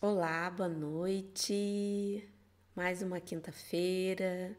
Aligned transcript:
Olá, 0.00 0.48
boa 0.48 0.68
noite. 0.68 2.24
Mais 2.72 3.02
uma 3.02 3.18
quinta-feira 3.18 4.56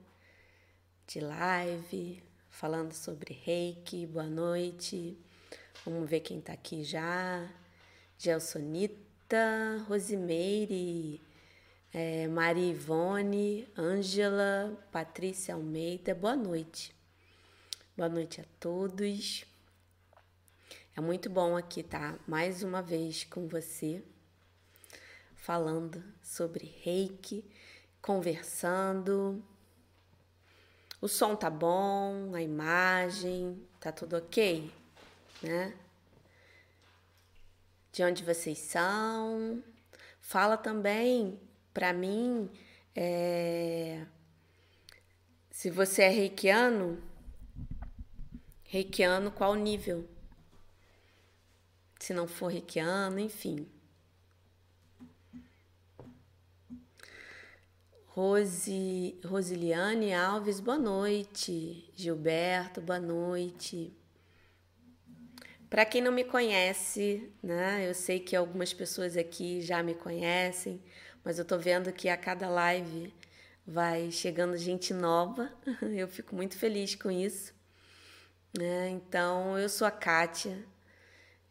de 1.08 1.22
live 1.22 2.22
falando 2.50 2.92
sobre 2.92 3.34
reiki. 3.34 4.06
Boa 4.06 4.28
noite. 4.28 5.18
Vamos 5.86 6.10
ver 6.10 6.20
quem 6.20 6.42
tá 6.42 6.52
aqui 6.52 6.84
já. 6.84 7.50
Gelsonita, 8.18 9.82
Rosimeire, 9.88 11.22
é, 11.94 12.28
Maria 12.28 12.74
Ivone, 12.74 13.66
Ângela, 13.78 14.78
Patrícia 14.92 15.54
Almeida. 15.56 16.14
Boa 16.14 16.36
noite. 16.36 16.94
Boa 17.96 18.10
noite 18.10 18.42
a 18.42 18.46
todos. 18.60 19.46
É 20.98 21.00
muito 21.00 21.30
bom 21.30 21.56
aqui 21.56 21.82
tá? 21.82 22.20
mais 22.28 22.62
uma 22.62 22.82
vez 22.82 23.24
com 23.24 23.48
você 23.48 24.04
falando 25.42 26.04
sobre 26.22 26.66
reiki, 26.84 27.44
conversando. 28.02 29.44
O 31.02 31.08
som 31.08 31.36
tá 31.36 31.50
bom, 31.50 32.36
a 32.36 32.42
imagem, 32.42 33.66
tá 33.80 33.92
tudo 33.92 34.18
ok, 34.18 34.72
né? 35.42 35.74
De 37.92 38.04
onde 38.04 38.24
vocês 38.24 38.58
são? 38.60 39.64
Fala 40.20 40.58
também 40.58 41.40
para 41.74 41.94
mim 41.94 42.50
é, 42.96 44.06
se 45.50 45.70
você 45.70 46.04
é 46.04 46.10
reikiano, 46.10 47.02
reikiano 48.64 49.32
qual 49.32 49.56
nível? 49.56 50.08
Se 52.00 52.14
não 52.14 52.28
for 52.28 52.48
reikiano, 52.48 53.20
enfim. 53.20 53.68
Rose, 58.20 59.18
Rosiliane 59.26 60.14
Alves, 60.14 60.60
boa 60.60 60.78
noite. 60.78 61.90
Gilberto, 61.96 62.82
boa 62.82 63.00
noite. 63.00 63.94
Para 65.70 65.86
quem 65.86 66.02
não 66.02 66.12
me 66.12 66.26
conhece, 66.26 67.32
né? 67.42 67.88
Eu 67.88 67.94
sei 67.94 68.20
que 68.20 68.36
algumas 68.36 68.74
pessoas 68.74 69.16
aqui 69.16 69.62
já 69.62 69.82
me 69.82 69.94
conhecem, 69.94 70.84
mas 71.24 71.40
eu 71.40 71.46
tô 71.46 71.58
vendo 71.58 71.94
que 71.94 72.10
a 72.10 72.18
cada 72.18 72.50
live 72.50 73.14
vai 73.66 74.12
chegando 74.12 74.58
gente 74.58 74.94
nova. 74.94 75.50
Eu 75.82 76.10
fico 76.10 76.36
muito 76.36 76.58
feliz 76.58 76.96
com 76.96 77.10
isso. 77.10 77.54
Né? 78.60 78.90
Então, 78.90 79.58
eu 79.58 79.70
sou 79.70 79.88
a 79.88 79.92
Kátia, 79.92 80.62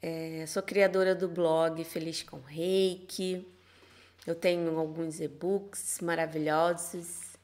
é, 0.03 0.45
sou 0.47 0.63
criadora 0.63 1.15
do 1.15 1.29
blog 1.31 1.83
Feliz 1.85 2.23
com 2.23 2.41
Reiki. 2.41 3.58
Eu 4.29 4.35
tenho 4.35 4.79
alguns 4.79 5.21
e-books 5.21 6.01
maravilhosos 6.03 7.35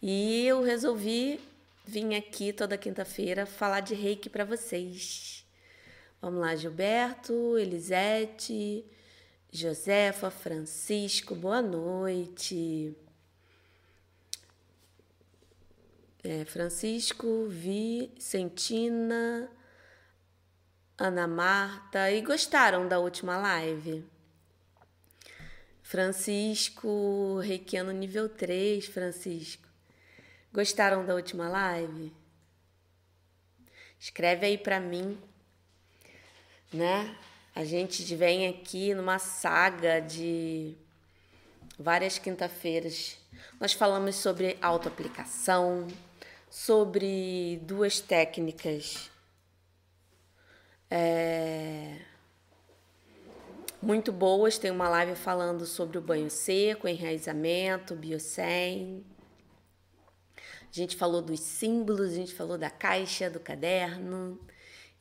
e 0.00 0.46
eu 0.46 0.62
resolvi 0.62 1.38
vir 1.84 2.14
aqui 2.14 2.50
toda 2.50 2.78
quinta-feira 2.78 3.44
falar 3.44 3.80
de 3.80 3.94
reiki 3.94 4.30
para 4.30 4.46
vocês. 4.46 5.44
Vamos 6.18 6.40
lá, 6.40 6.56
Gilberto, 6.56 7.58
Elisete, 7.58 8.82
Josefa, 9.52 10.30
Francisco, 10.30 11.34
boa 11.34 11.60
noite. 11.60 12.96
É, 16.24 16.46
Francisco, 16.46 17.48
Vicentina, 17.50 19.46
Ana 20.96 21.26
Marta. 21.26 22.10
E 22.10 22.22
gostaram 22.22 22.88
da 22.88 22.98
última 22.98 23.36
live? 23.36 24.08
Francisco, 25.90 27.40
Reikiano 27.40 27.90
nível 27.90 28.28
3, 28.28 28.86
Francisco. 28.86 29.66
Gostaram 30.52 31.04
da 31.04 31.16
última 31.16 31.48
live? 31.48 32.12
Escreve 33.98 34.46
aí 34.46 34.56
para 34.56 34.78
mim, 34.78 35.20
né? 36.72 37.12
A 37.56 37.64
gente 37.64 38.04
vem 38.14 38.46
aqui 38.46 38.94
numa 38.94 39.18
saga 39.18 39.98
de 39.98 40.76
várias 41.76 42.20
quinta-feiras. 42.20 43.18
Nós 43.58 43.72
falamos 43.72 44.14
sobre 44.14 44.56
autoaplicação, 44.62 45.88
sobre 46.48 47.58
duas 47.64 47.98
técnicas 47.98 49.10
é, 50.88 51.96
muito 53.82 54.12
boas. 54.12 54.58
Tem 54.58 54.70
uma 54.70 54.88
live 54.88 55.14
falando 55.14 55.66
sobre 55.66 55.98
o 55.98 56.00
banho 56.00 56.30
seco, 56.30 56.88
enraizamento, 56.88 57.94
biocem. 57.94 59.04
A 60.36 60.72
gente 60.72 60.96
falou 60.96 61.20
dos 61.20 61.40
símbolos, 61.40 62.12
a 62.12 62.14
gente 62.14 62.34
falou 62.34 62.56
da 62.56 62.70
caixa, 62.70 63.28
do 63.28 63.40
caderno. 63.40 64.38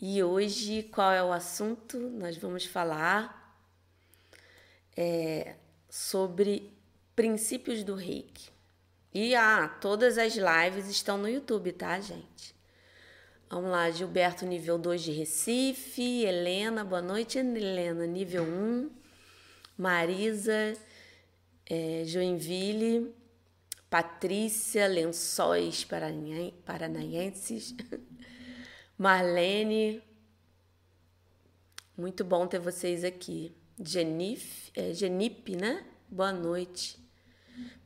E 0.02 0.24
hoje, 0.24 0.84
qual 0.84 1.12
é 1.12 1.24
o 1.24 1.32
assunto? 1.32 2.00
Nós 2.00 2.38
vamos 2.38 2.66
falar 2.66 3.56
é, 4.96 5.56
sobre 5.90 6.74
princípios 7.16 7.84
do 7.84 7.96
reiki. 7.96 8.50
E 9.14 9.36
ah, 9.36 9.68
todas 9.82 10.18
as 10.18 10.36
lives 10.36 10.88
estão 10.88 11.18
no 11.18 11.28
YouTube, 11.28 11.72
tá, 11.74 12.00
gente? 12.00 12.56
Vamos 13.52 13.72
lá, 13.72 13.90
Gilberto, 13.90 14.46
nível 14.46 14.78
2 14.78 15.02
de 15.02 15.12
Recife. 15.12 16.24
Helena, 16.24 16.84
boa 16.84 17.02
noite, 17.02 17.40
Helena, 17.40 18.06
nível 18.06 18.44
1. 18.44 18.46
Um. 18.46 18.92
Marisa, 19.76 20.78
é, 21.68 22.04
Joinville. 22.06 23.12
Patrícia, 23.90 24.86
Lençóis 24.86 25.84
Paranaenses. 25.84 27.76
Marlene, 28.96 30.04
muito 31.98 32.24
bom 32.24 32.46
ter 32.46 32.60
vocês 32.60 33.04
aqui. 33.04 33.52
Genif, 33.84 34.70
é, 34.76 34.94
Genipe, 34.94 35.56
né? 35.56 35.84
Boa 36.08 36.32
noite. 36.32 37.00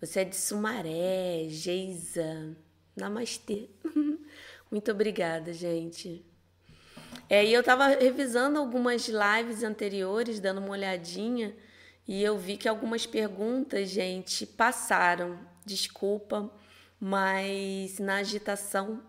Você 0.01 0.19
é 0.19 0.25
de 0.25 0.35
Sumaré, 0.35 1.45
Geisa. 1.47 2.53
Namastê. 2.97 3.69
Muito 4.73 4.89
obrigada, 4.89 5.53
gente. 5.53 6.25
É, 7.29 7.45
e 7.45 7.53
eu 7.53 7.59
estava 7.59 7.89
revisando 7.89 8.57
algumas 8.57 9.07
lives 9.07 9.61
anteriores, 9.61 10.39
dando 10.39 10.57
uma 10.57 10.71
olhadinha, 10.71 11.55
e 12.07 12.23
eu 12.23 12.39
vi 12.39 12.57
que 12.57 12.67
algumas 12.67 13.05
perguntas, 13.05 13.87
gente, 13.91 14.47
passaram. 14.47 15.39
Desculpa, 15.63 16.51
mas 16.99 17.99
na 17.99 18.15
agitação, 18.15 19.03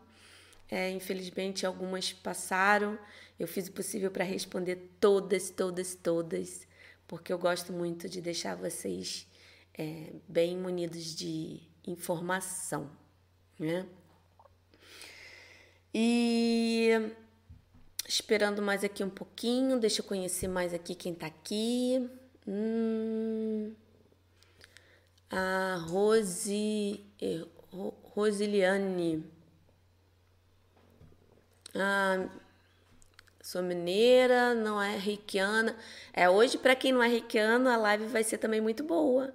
é, 0.70 0.90
infelizmente, 0.90 1.64
algumas 1.64 2.12
passaram. 2.12 2.98
Eu 3.40 3.48
fiz 3.48 3.66
o 3.66 3.72
possível 3.72 4.10
para 4.10 4.22
responder 4.22 4.94
todas, 5.00 5.48
todas, 5.48 5.94
todas, 5.94 6.68
porque 7.08 7.32
eu 7.32 7.38
gosto 7.38 7.72
muito 7.72 8.06
de 8.06 8.20
deixar 8.20 8.54
vocês 8.54 9.26
é, 9.78 10.12
bem 10.28 10.58
munidos 10.58 11.16
de 11.16 11.62
informação, 11.86 12.90
né? 13.58 13.86
E 15.94 16.90
esperando 18.08 18.60
mais 18.60 18.82
aqui 18.82 19.04
um 19.04 19.10
pouquinho, 19.10 19.78
deixa 19.78 20.00
eu 20.00 20.04
conhecer 20.04 20.48
mais 20.48 20.74
aqui 20.74 20.92
quem 20.92 21.14
tá 21.14 21.26
aqui. 21.26 22.10
Hum, 22.48 23.72
a 25.30 25.76
Rose, 25.88 27.00
eh, 27.22 27.44
Rosiliane. 28.14 29.24
Ah, 31.76 32.28
sou 33.40 33.62
mineira, 33.62 34.52
não 34.54 34.82
é 34.82 34.96
reikiana. 34.96 35.76
É, 36.12 36.28
hoje, 36.28 36.58
para 36.58 36.74
quem 36.74 36.92
não 36.92 37.02
é 37.02 37.08
reikiano, 37.08 37.68
a 37.68 37.76
live 37.76 38.06
vai 38.06 38.24
ser 38.24 38.38
também 38.38 38.60
muito 38.60 38.82
boa, 38.82 39.32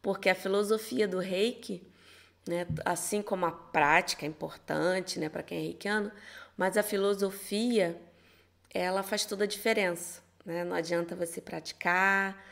porque 0.00 0.28
a 0.28 0.34
filosofia 0.36 1.08
do 1.08 1.18
reiki 1.18 1.82
né? 2.46 2.66
Assim 2.84 3.22
como 3.22 3.46
a 3.46 3.52
prática 3.52 4.24
é 4.24 4.28
importante, 4.28 5.18
né, 5.18 5.28
para 5.28 5.42
quem 5.42 5.58
é 5.58 5.62
reikiano, 5.62 6.12
mas 6.56 6.76
a 6.76 6.82
filosofia, 6.82 8.00
ela 8.72 9.02
faz 9.02 9.24
toda 9.26 9.44
a 9.44 9.46
diferença, 9.46 10.22
né? 10.44 10.64
Não 10.64 10.76
adianta 10.76 11.14
você 11.16 11.40
praticar, 11.40 12.42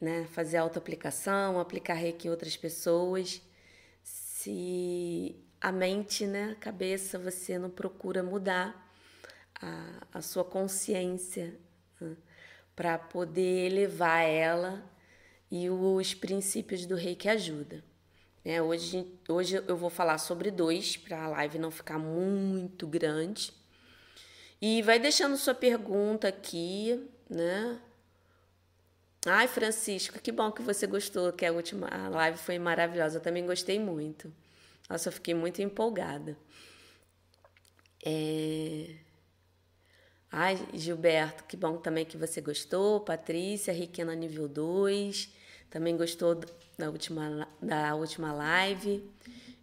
né, 0.00 0.26
fazer 0.32 0.58
autoaplicação, 0.58 1.58
aplicar 1.58 1.94
reiki 1.94 2.28
em 2.28 2.30
outras 2.30 2.56
pessoas, 2.56 3.40
se 4.02 5.36
a 5.60 5.72
mente, 5.72 6.26
né, 6.26 6.52
a 6.52 6.54
cabeça, 6.56 7.18
você 7.18 7.58
não 7.58 7.70
procura 7.70 8.22
mudar 8.22 8.92
a, 9.60 10.18
a 10.18 10.20
sua 10.20 10.44
consciência 10.44 11.58
né, 12.00 12.16
para 12.76 12.98
poder 12.98 13.70
elevar 13.70 14.22
ela 14.22 14.84
e 15.50 15.70
os 15.70 16.12
princípios 16.12 16.84
do 16.84 16.96
reiki 16.96 17.28
ajudam. 17.28 17.82
É, 18.44 18.60
hoje, 18.60 19.06
hoje 19.26 19.64
eu 19.66 19.76
vou 19.76 19.88
falar 19.88 20.18
sobre 20.18 20.50
dois, 20.50 20.98
para 20.98 21.24
a 21.24 21.28
live 21.28 21.58
não 21.58 21.70
ficar 21.70 21.98
muito 21.98 22.86
grande. 22.86 23.50
E 24.60 24.82
vai 24.82 24.98
deixando 24.98 25.36
sua 25.38 25.54
pergunta 25.54 26.28
aqui, 26.28 27.08
né? 27.28 27.80
Ai, 29.26 29.48
Francisco, 29.48 30.18
que 30.20 30.30
bom 30.30 30.52
que 30.52 30.60
você 30.60 30.86
gostou, 30.86 31.32
que 31.32 31.46
a 31.46 31.52
última 31.52 31.88
a 31.88 32.08
live 32.10 32.36
foi 32.36 32.58
maravilhosa. 32.58 33.16
Eu 33.16 33.22
também 33.22 33.46
gostei 33.46 33.78
muito. 33.78 34.30
Nossa, 34.90 35.08
eu 35.08 35.12
fiquei 35.12 35.32
muito 35.34 35.62
empolgada. 35.62 36.36
É... 38.04 38.96
Ai, 40.30 40.58
Gilberto, 40.74 41.44
que 41.44 41.56
bom 41.56 41.78
também 41.78 42.04
que 42.04 42.18
você 42.18 42.42
gostou. 42.42 43.00
Patrícia, 43.00 43.72
Riquena 43.72 44.14
nível 44.14 44.46
2, 44.48 45.30
também 45.70 45.96
gostou 45.96 46.38
da 46.78 46.90
última, 46.90 47.48
da 47.60 47.94
última 47.94 48.32
live. 48.32 49.08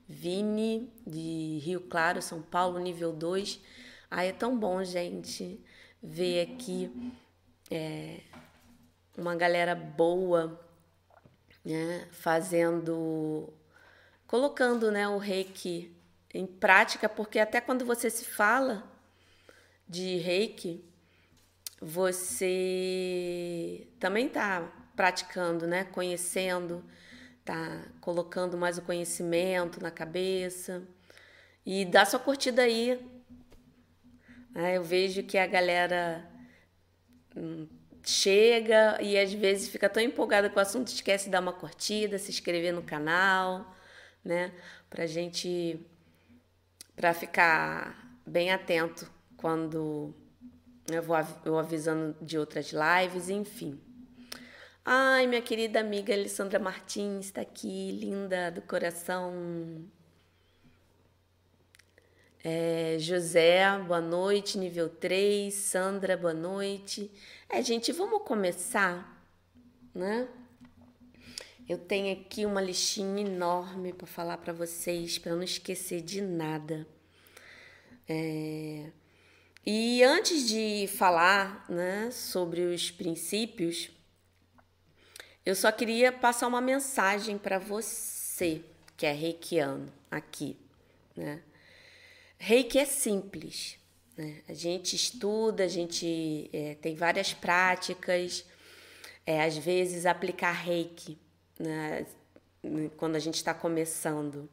Vini, 0.07 0.91
de 1.07 1.59
Rio 1.63 1.81
Claro, 1.81 2.21
São 2.21 2.41
Paulo, 2.41 2.79
nível 2.79 3.13
2. 3.13 3.61
Ai, 4.09 4.27
é 4.27 4.33
tão 4.33 4.59
bom, 4.59 4.83
gente, 4.83 5.63
ver 6.03 6.41
aqui 6.41 7.13
é, 7.69 8.19
uma 9.17 9.35
galera 9.35 9.73
boa, 9.73 10.59
né, 11.63 12.09
fazendo, 12.11 13.53
colocando, 14.27 14.91
né, 14.91 15.07
o 15.07 15.17
reiki 15.17 15.95
em 16.33 16.45
prática, 16.45 17.07
porque 17.07 17.39
até 17.39 17.61
quando 17.61 17.85
você 17.85 18.09
se 18.09 18.25
fala 18.25 18.83
de 19.87 20.17
reiki, 20.17 20.83
você 21.81 23.87
também 23.97 24.27
está 24.27 24.61
praticando, 24.95 25.65
né, 25.65 25.85
conhecendo, 25.85 26.83
tá 27.43 27.83
colocando 27.99 28.57
mais 28.57 28.77
o 28.77 28.81
conhecimento 28.81 29.81
na 29.81 29.91
cabeça 29.91 30.83
e 31.65 31.85
dá 31.85 32.05
sua 32.05 32.19
curtida 32.19 32.63
aí. 32.63 32.99
Né? 34.51 34.77
Eu 34.77 34.83
vejo 34.83 35.23
que 35.23 35.37
a 35.37 35.47
galera 35.47 36.27
hum, 37.35 37.67
chega 38.03 39.01
e 39.01 39.17
às 39.17 39.33
vezes 39.33 39.69
fica 39.69 39.89
tão 39.89 40.01
empolgada 40.01 40.49
com 40.49 40.59
o 40.59 40.61
assunto, 40.61 40.87
esquece 40.87 41.25
de 41.25 41.31
dar 41.31 41.41
uma 41.41 41.53
curtida, 41.53 42.17
se 42.17 42.31
inscrever 42.31 42.73
no 42.73 42.83
canal, 42.83 43.75
né? 44.23 44.51
Pra 44.89 45.05
gente, 45.05 45.79
pra 46.95 47.13
ficar 47.13 48.19
bem 48.25 48.51
atento 48.51 49.09
quando 49.37 50.13
eu 50.91 51.01
vou 51.01 51.57
avisando 51.57 52.15
de 52.21 52.37
outras 52.37 52.71
lives, 52.71 53.29
enfim. 53.29 53.79
Ai, 54.83 55.27
minha 55.27 55.43
querida 55.43 55.79
amiga 55.79 56.11
Alessandra 56.11 56.57
Martins 56.57 57.27
está 57.27 57.41
aqui, 57.41 57.91
linda 57.91 58.49
do 58.49 58.63
coração. 58.63 59.85
É, 62.43 62.97
José, 62.99 63.77
boa 63.85 64.01
noite, 64.01 64.57
nível 64.57 64.89
3. 64.89 65.53
Sandra, 65.53 66.17
boa 66.17 66.33
noite. 66.33 67.11
É, 67.47 67.61
gente, 67.61 67.91
vamos 67.91 68.23
começar, 68.23 69.23
né? 69.93 70.27
Eu 71.69 71.77
tenho 71.77 72.19
aqui 72.19 72.43
uma 72.43 72.59
listinha 72.59 73.21
enorme 73.21 73.93
para 73.93 74.07
falar 74.07 74.39
para 74.39 74.51
vocês, 74.51 75.19
para 75.19 75.35
não 75.35 75.43
esquecer 75.43 76.01
de 76.01 76.21
nada. 76.21 76.87
É... 78.09 78.89
E 79.63 80.03
antes 80.03 80.49
de 80.49 80.87
falar 80.87 81.69
né, 81.69 82.09
sobre 82.09 82.61
os 82.61 82.89
princípios, 82.89 83.91
eu 85.45 85.55
só 85.55 85.71
queria 85.71 86.11
passar 86.11 86.47
uma 86.47 86.61
mensagem 86.61 87.37
para 87.37 87.57
você 87.57 88.63
que 88.95 89.05
é 89.05 89.11
reikiano 89.11 89.91
aqui. 90.09 90.55
Né? 91.15 91.41
Reiki 92.37 92.77
é 92.77 92.85
simples. 92.85 93.77
Né? 94.15 94.41
A 94.47 94.53
gente 94.53 94.95
estuda, 94.95 95.63
a 95.63 95.67
gente 95.67 96.49
é, 96.53 96.75
tem 96.75 96.95
várias 96.95 97.33
práticas. 97.33 98.45
É, 99.25 99.43
às 99.43 99.57
vezes, 99.57 100.05
aplicar 100.05 100.51
reiki 100.51 101.17
né? 101.59 102.05
quando 102.97 103.15
a 103.15 103.19
gente 103.19 103.35
está 103.35 103.53
começando. 103.53 104.49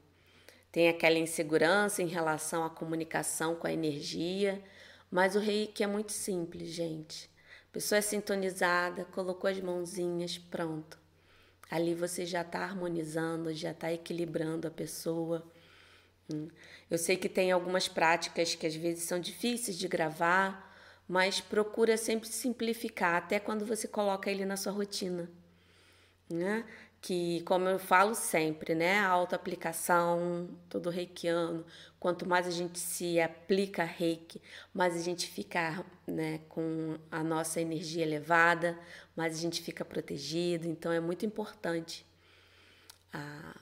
Tem 0.72 0.88
aquela 0.88 1.18
insegurança 1.18 2.02
em 2.02 2.06
relação 2.06 2.64
à 2.64 2.70
comunicação 2.70 3.54
com 3.54 3.66
a 3.66 3.72
energia, 3.72 4.62
mas 5.10 5.34
o 5.34 5.38
reiki 5.38 5.82
é 5.82 5.86
muito 5.86 6.12
simples, 6.12 6.68
gente. 6.68 7.30
Pessoa 7.72 7.98
é 7.98 8.02
sintonizada, 8.02 9.04
colocou 9.06 9.48
as 9.48 9.60
mãozinhas, 9.60 10.38
pronto. 10.38 10.98
Ali 11.70 11.94
você 11.94 12.24
já 12.24 12.40
está 12.40 12.60
harmonizando, 12.60 13.52
já 13.52 13.72
está 13.72 13.92
equilibrando 13.92 14.66
a 14.66 14.70
pessoa. 14.70 15.46
Hum. 16.32 16.48
Eu 16.90 16.96
sei 16.96 17.16
que 17.16 17.28
tem 17.28 17.52
algumas 17.52 17.86
práticas 17.86 18.54
que 18.54 18.66
às 18.66 18.74
vezes 18.74 19.04
são 19.04 19.20
difíceis 19.20 19.78
de 19.78 19.86
gravar, 19.86 20.74
mas 21.06 21.40
procura 21.40 21.96
sempre 21.96 22.28
simplificar, 22.28 23.16
até 23.16 23.38
quando 23.38 23.66
você 23.66 23.86
coloca 23.86 24.30
ele 24.30 24.46
na 24.46 24.56
sua 24.56 24.72
rotina. 24.72 25.30
Né? 26.30 26.64
Que, 27.00 27.42
como 27.42 27.68
eu 27.68 27.78
falo 27.78 28.14
sempre, 28.14 28.74
né? 28.74 28.98
A 28.98 29.08
auto-aplicação, 29.08 30.48
todo 30.68 30.90
reikiano, 30.90 31.64
quanto 32.00 32.28
mais 32.28 32.46
a 32.46 32.50
gente 32.50 32.78
se 32.78 33.20
aplica 33.20 33.84
reiki, 33.84 34.42
mais 34.74 34.96
a 34.96 35.00
gente 35.00 35.28
fica 35.28 35.84
né, 36.06 36.40
com 36.48 36.98
a 37.10 37.22
nossa 37.22 37.60
energia 37.60 38.02
elevada, 38.02 38.78
mais 39.16 39.36
a 39.36 39.40
gente 39.40 39.62
fica 39.62 39.84
protegido. 39.84 40.66
Então, 40.66 40.90
é 40.90 41.00
muito 41.00 41.24
importante 41.24 42.04
a, 43.12 43.56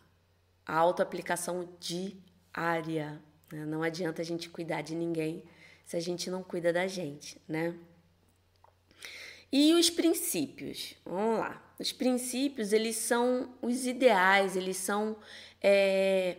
a 0.67 0.77
auto-aplicação 0.77 1.69
de 1.79 2.17
área. 2.53 3.21
Né? 3.53 3.65
Não 3.67 3.83
adianta 3.83 4.23
a 4.23 4.25
gente 4.25 4.49
cuidar 4.49 4.83
de 4.83 4.95
ninguém 4.95 5.45
se 5.85 5.97
a 5.97 6.01
gente 6.01 6.29
não 6.31 6.43
cuida 6.43 6.73
da 6.73 6.87
gente, 6.89 7.41
né? 7.47 7.75
E 9.53 9.73
os 9.75 9.89
princípios? 9.89 10.95
Vamos 11.05 11.39
lá. 11.39 11.63
Os 11.79 11.93
princípios, 11.93 12.73
eles 12.73 12.97
são 12.97 13.55
os 13.61 13.87
ideais, 13.87 14.57
eles 14.57 14.79
são 14.79 15.17
é, 15.63 16.39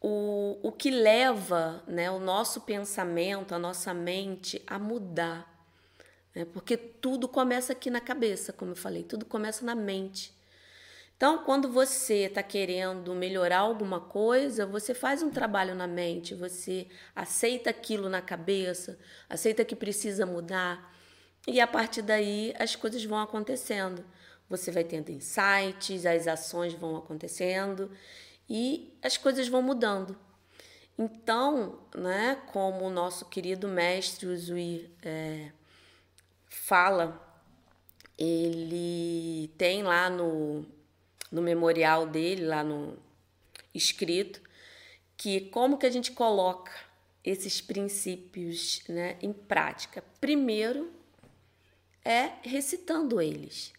o, 0.00 0.58
o 0.62 0.70
que 0.70 0.90
leva 0.90 1.82
né, 1.86 2.10
o 2.10 2.18
nosso 2.18 2.60
pensamento, 2.60 3.54
a 3.54 3.58
nossa 3.58 3.94
mente 3.94 4.62
a 4.66 4.78
mudar. 4.78 5.50
Né? 6.34 6.44
Porque 6.44 6.76
tudo 6.76 7.26
começa 7.26 7.72
aqui 7.72 7.88
na 7.88 8.00
cabeça, 8.00 8.52
como 8.52 8.72
eu 8.72 8.76
falei, 8.76 9.02
tudo 9.02 9.24
começa 9.24 9.64
na 9.64 9.74
mente. 9.74 10.34
Então, 11.16 11.38
quando 11.44 11.70
você 11.70 12.24
está 12.24 12.42
querendo 12.42 13.14
melhorar 13.14 13.60
alguma 13.60 14.00
coisa, 14.00 14.66
você 14.66 14.92
faz 14.92 15.22
um 15.22 15.30
trabalho 15.30 15.74
na 15.74 15.86
mente, 15.86 16.34
você 16.34 16.88
aceita 17.14 17.70
aquilo 17.70 18.08
na 18.10 18.20
cabeça, 18.20 18.98
aceita 19.26 19.64
que 19.64 19.76
precisa 19.76 20.26
mudar, 20.26 20.92
e 21.46 21.60
a 21.60 21.66
partir 21.66 22.02
daí 22.02 22.52
as 22.58 22.74
coisas 22.74 23.04
vão 23.04 23.18
acontecendo. 23.18 24.04
Você 24.48 24.70
vai 24.70 24.84
tendo 24.84 25.10
insights, 25.10 26.06
as 26.06 26.26
ações 26.26 26.74
vão 26.74 26.96
acontecendo 26.96 27.90
e 28.48 28.96
as 29.02 29.16
coisas 29.16 29.48
vão 29.48 29.62
mudando. 29.62 30.16
Então, 30.98 31.80
né, 31.94 32.40
como 32.52 32.84
o 32.84 32.90
nosso 32.90 33.24
querido 33.26 33.66
mestre 33.66 34.26
Uzui 34.26 34.90
é, 35.02 35.50
fala, 36.46 37.20
ele 38.16 39.48
tem 39.58 39.82
lá 39.82 40.08
no 40.08 40.64
no 41.34 41.42
memorial 41.42 42.06
dele, 42.06 42.46
lá 42.46 42.62
no 42.62 42.96
escrito, 43.74 44.40
que 45.16 45.40
como 45.50 45.76
que 45.76 45.84
a 45.84 45.90
gente 45.90 46.12
coloca 46.12 46.70
esses 47.24 47.60
princípios 47.60 48.84
né, 48.88 49.16
em 49.20 49.32
prática? 49.32 50.04
Primeiro 50.20 50.92
é 52.04 52.34
recitando 52.42 53.20
eles? 53.20 53.72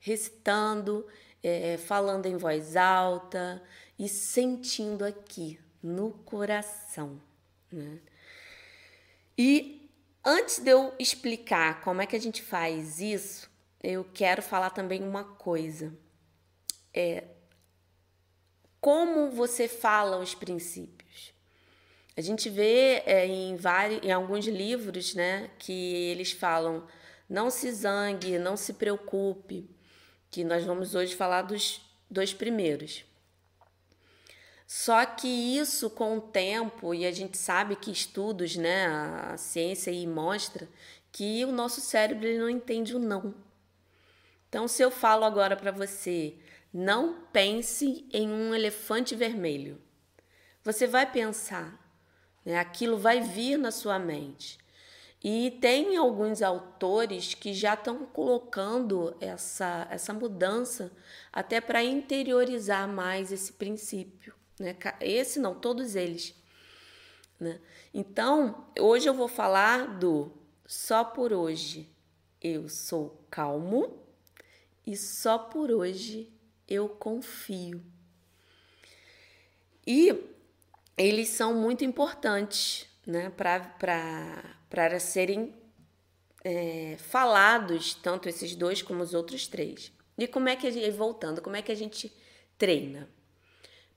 Recitando, 0.00 1.06
é, 1.42 1.76
falando 1.76 2.26
em 2.26 2.36
voz 2.36 2.76
alta 2.76 3.62
e 3.98 4.08
sentindo 4.08 5.04
aqui 5.04 5.60
no 5.82 6.10
coração. 6.10 7.20
Né? 7.70 7.98
E 9.36 9.90
antes 10.24 10.58
de 10.58 10.70
eu 10.70 10.94
explicar 10.98 11.80
como 11.82 12.00
é 12.02 12.06
que 12.06 12.16
a 12.16 12.20
gente 12.20 12.42
faz 12.42 13.00
isso, 13.00 13.50
eu 13.82 14.04
quero 14.14 14.40
falar 14.40 14.70
também 14.70 15.02
uma 15.02 15.24
coisa 15.24 15.92
é 16.94 17.24
como 18.80 19.30
você 19.30 19.66
fala 19.66 20.18
os 20.18 20.34
princípios. 20.34 21.34
A 22.16 22.20
gente 22.20 22.48
vê 22.48 23.02
é, 23.04 23.26
em, 23.26 23.56
vários, 23.56 24.04
em 24.04 24.12
alguns 24.12 24.46
livros 24.46 25.14
né, 25.14 25.50
que 25.58 25.72
eles 25.72 26.30
falam 26.30 26.86
não 27.28 27.50
se 27.50 27.70
zangue, 27.72 28.38
não 28.38 28.56
se 28.56 28.74
preocupe, 28.74 29.68
que 30.30 30.44
nós 30.44 30.64
vamos 30.64 30.94
hoje 30.94 31.14
falar 31.14 31.42
dos 31.42 31.80
dois 32.10 32.32
primeiros. 32.32 33.04
Só 34.66 35.04
que 35.04 35.28
isso 35.28 35.90
com 35.90 36.16
o 36.16 36.20
tempo, 36.20 36.94
e 36.94 37.06
a 37.06 37.12
gente 37.12 37.36
sabe 37.36 37.76
que 37.76 37.90
estudos, 37.90 38.56
né, 38.56 38.86
a 38.86 39.36
ciência 39.36 39.92
aí 39.92 40.06
mostra 40.06 40.68
que 41.12 41.44
o 41.44 41.52
nosso 41.52 41.80
cérebro 41.80 42.26
não 42.38 42.50
entende 42.50 42.96
o 42.96 42.98
não. 42.98 43.34
Então, 44.48 44.66
se 44.66 44.82
eu 44.82 44.90
falo 44.90 45.24
agora 45.24 45.56
para 45.56 45.70
você, 45.70 46.34
não 46.72 47.20
pense 47.32 48.04
em 48.12 48.28
um 48.28 48.52
elefante 48.54 49.14
vermelho. 49.14 49.80
Você 50.64 50.86
vai 50.86 51.10
pensar, 51.10 51.78
né? 52.44 52.58
aquilo 52.58 52.98
vai 52.98 53.20
vir 53.20 53.56
na 53.56 53.70
sua 53.70 53.98
mente. 53.98 54.58
E 55.24 55.52
tem 55.52 55.96
alguns 55.96 56.42
autores 56.42 57.32
que 57.32 57.54
já 57.54 57.72
estão 57.72 58.04
colocando 58.04 59.16
essa, 59.18 59.88
essa 59.90 60.12
mudança 60.12 60.92
até 61.32 61.62
para 61.62 61.82
interiorizar 61.82 62.86
mais 62.86 63.32
esse 63.32 63.54
princípio. 63.54 64.34
Né? 64.60 64.76
Esse 65.00 65.40
não, 65.40 65.54
todos 65.54 65.96
eles. 65.96 66.34
Né? 67.40 67.58
Então, 67.94 68.66
hoje 68.78 69.08
eu 69.08 69.14
vou 69.14 69.26
falar 69.26 69.98
do 69.98 70.30
só 70.66 71.02
por 71.02 71.32
hoje 71.32 71.90
eu 72.38 72.68
sou 72.68 73.24
calmo 73.30 73.98
e 74.86 74.94
só 74.94 75.38
por 75.38 75.70
hoje 75.70 76.30
eu 76.68 76.86
confio. 76.86 77.82
E 79.86 80.22
eles 80.98 81.30
são 81.30 81.54
muito 81.54 81.82
importantes 81.82 82.86
né, 83.06 83.30
para 83.30 85.00
serem 85.00 85.54
é, 86.44 86.96
falados, 86.98 87.94
tanto 87.94 88.28
esses 88.28 88.54
dois 88.54 88.82
como 88.82 89.02
os 89.02 89.14
outros 89.14 89.46
três. 89.46 89.92
E 90.16 90.28
como 90.28 90.48
é 90.48 90.56
que 90.56 90.70
gente, 90.70 90.90
voltando, 90.90 91.42
como 91.42 91.56
é 91.56 91.62
que 91.62 91.72
a 91.72 91.76
gente 91.76 92.12
treina? 92.56 93.08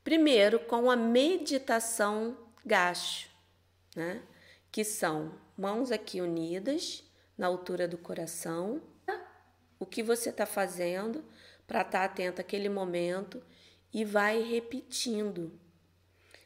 Primeiro, 0.03 0.59
com 0.59 0.89
a 0.89 0.95
meditação 0.95 2.37
gacho, 2.65 3.29
né? 3.95 4.23
Que 4.71 4.83
são 4.83 5.33
mãos 5.57 5.91
aqui 5.91 6.21
unidas 6.21 7.03
na 7.37 7.47
altura 7.47 7.87
do 7.87 7.97
coração. 7.97 8.81
O 9.79 9.85
que 9.85 10.01
você 10.01 10.29
está 10.29 10.45
fazendo 10.45 11.23
para 11.67 11.81
estar 11.81 11.99
tá 11.99 12.05
atento 12.05 12.41
àquele 12.41 12.69
momento 12.69 13.43
e 13.93 14.03
vai 14.03 14.41
repetindo. 14.41 15.59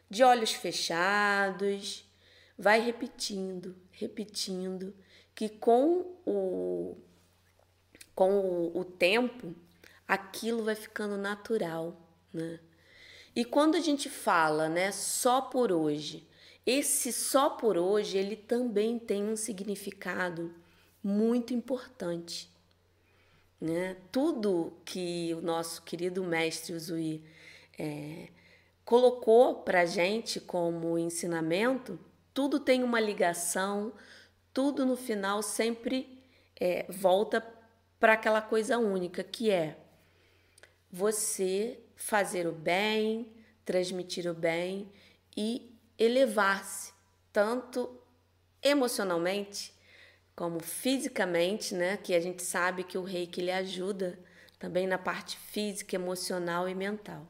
De 0.09 0.23
olhos 0.23 0.51
fechados, 0.51 2.03
vai 2.61 2.79
repetindo, 2.79 3.75
repetindo, 3.91 4.93
que 5.33 5.49
com 5.49 6.05
o, 6.23 6.95
com 8.13 8.39
o, 8.39 8.79
o 8.79 8.85
tempo 8.85 9.55
aquilo 10.07 10.63
vai 10.63 10.75
ficando 10.75 11.17
natural, 11.17 11.99
né? 12.31 12.59
E 13.35 13.43
quando 13.43 13.75
a 13.75 13.79
gente 13.79 14.09
fala, 14.09 14.69
né, 14.69 14.91
só 14.91 15.41
por 15.41 15.71
hoje, 15.71 16.27
esse 16.63 17.11
só 17.11 17.49
por 17.49 17.77
hoje, 17.77 18.17
ele 18.17 18.35
também 18.35 18.99
tem 18.99 19.23
um 19.23 19.35
significado 19.35 20.53
muito 21.03 21.55
importante. 21.55 22.47
Né? 23.59 23.97
Tudo 24.11 24.73
que 24.85 25.33
o 25.33 25.41
nosso 25.41 25.81
querido 25.81 26.23
mestre 26.23 26.73
Uzui 26.73 27.23
é, 27.79 28.27
colocou 28.83 29.63
para 29.63 29.85
gente 29.85 30.39
como 30.39 30.97
ensinamento, 30.99 31.97
tudo 32.33 32.59
tem 32.59 32.83
uma 32.83 32.99
ligação, 32.99 33.93
tudo 34.53 34.85
no 34.85 34.95
final 34.95 35.41
sempre 35.41 36.21
é, 36.59 36.85
volta 36.89 37.45
para 37.99 38.13
aquela 38.13 38.41
coisa 38.41 38.77
única 38.77 39.23
que 39.23 39.49
é 39.51 39.77
você 40.91 41.79
fazer 41.95 42.47
o 42.47 42.51
bem, 42.51 43.31
transmitir 43.63 44.29
o 44.29 44.33
bem 44.33 44.91
e 45.35 45.77
elevar-se, 45.97 46.93
tanto 47.31 47.99
emocionalmente 48.61 49.73
como 50.35 50.59
fisicamente, 50.59 51.75
né? 51.75 51.97
Que 51.97 52.13
a 52.13 52.19
gente 52.19 52.41
sabe 52.43 52.83
que 52.83 52.97
o 52.97 53.03
reiki 53.03 53.41
ele 53.41 53.51
ajuda 53.51 54.19
também 54.57 54.87
na 54.87 54.97
parte 54.97 55.37
física, 55.37 55.95
emocional 55.95 56.67
e 56.67 56.75
mental. 56.75 57.27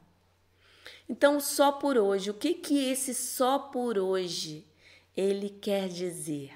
Então, 1.08 1.40
só 1.40 1.72
por 1.72 1.98
hoje, 1.98 2.30
o 2.30 2.34
que 2.34 2.54
que 2.54 2.90
esse 2.90 3.14
só 3.14 3.58
por 3.58 3.98
hoje 3.98 4.66
ele 5.16 5.50
quer 5.50 5.88
dizer? 5.88 6.52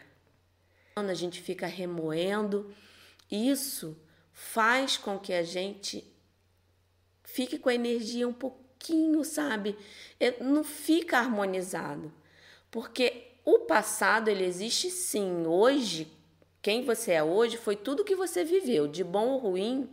Quando 0.94 1.10
a 1.10 1.14
gente 1.14 1.40
fica 1.40 1.66
remoendo, 1.66 2.74
isso 3.30 3.96
faz 4.32 4.96
com 4.96 5.18
que 5.18 5.32
a 5.32 5.42
gente 5.42 6.04
fique 7.24 7.58
com 7.58 7.68
a 7.68 7.74
energia 7.74 8.26
um 8.26 8.32
pouquinho, 8.32 9.24
sabe? 9.24 9.76
É, 10.18 10.42
não 10.42 10.64
fica 10.64 11.18
harmonizado. 11.18 12.12
Porque 12.70 13.32
o 13.44 13.60
passado 13.60 14.28
ele 14.28 14.44
existe 14.44 14.90
sim. 14.90 15.46
Hoje, 15.46 16.10
quem 16.62 16.84
você 16.84 17.12
é 17.12 17.22
hoje 17.22 17.56
foi 17.56 17.76
tudo 17.76 18.04
que 18.04 18.16
você 18.16 18.44
viveu, 18.44 18.88
de 18.88 19.04
bom 19.04 19.28
ou 19.28 19.38
ruim. 19.38 19.88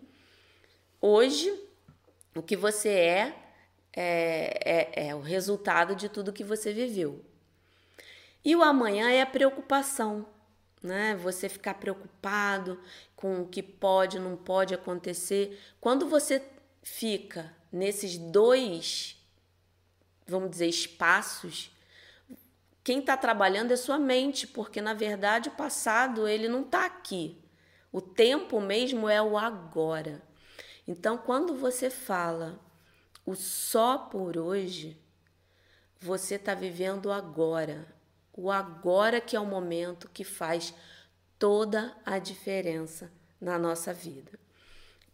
Hoje, 1.02 1.54
o 2.36 2.42
que 2.42 2.56
você 2.56 2.90
é 2.90 3.36
é, 3.96 4.60
é, 4.66 5.08
é 5.10 5.16
o 5.16 5.20
resultado 5.20 5.96
de 5.96 6.10
tudo 6.10 6.34
que 6.34 6.44
você 6.44 6.74
viveu. 6.74 7.24
E 8.44 8.56
o 8.56 8.64
amanhã 8.64 9.10
é 9.10 9.22
a 9.22 9.26
preocupação, 9.26 10.26
né? 10.82 11.16
Você 11.16 11.48
ficar 11.48 11.76
preocupado 11.76 12.80
com 13.16 13.42
o 13.42 13.48
que 13.48 13.64
pode, 13.64 14.20
não 14.20 14.36
pode 14.36 14.74
acontecer. 14.74 15.60
Quando 15.80 16.10
você 16.10 16.44
fica 16.82 17.56
nesses 17.72 18.18
dois, 18.18 19.18
vamos 20.28 20.52
dizer, 20.52 20.68
espaços, 20.68 21.72
quem 22.84 23.00
está 23.00 23.16
trabalhando 23.16 23.72
é 23.72 23.78
sua 23.78 23.98
mente, 23.98 24.46
porque 24.46 24.82
na 24.82 24.94
verdade 24.94 25.48
o 25.48 25.54
passado 25.54 26.28
ele 26.28 26.50
não 26.50 26.62
está 26.62 26.86
aqui. 26.86 27.42
O 27.94 28.02
tempo 28.02 28.60
mesmo 28.60 29.08
é 29.08 29.22
o 29.22 29.38
agora. 29.38 30.22
Então, 30.86 31.18
quando 31.18 31.56
você 31.56 31.90
fala 31.90 32.60
o 33.26 33.36
só 33.36 33.98
por 33.98 34.38
hoje, 34.38 35.00
você 35.98 36.36
está 36.36 36.54
vivendo 36.54 37.10
agora. 37.10 37.88
O 38.34 38.50
agora 38.52 39.22
que 39.22 39.36
é 39.36 39.40
o 39.40 39.46
momento 39.46 40.10
que 40.10 40.24
faz 40.24 40.74
toda 41.38 41.96
a 42.06 42.18
diferença 42.20 43.12
na 43.40 43.60
nossa 43.60 43.94
vida. 43.94 44.40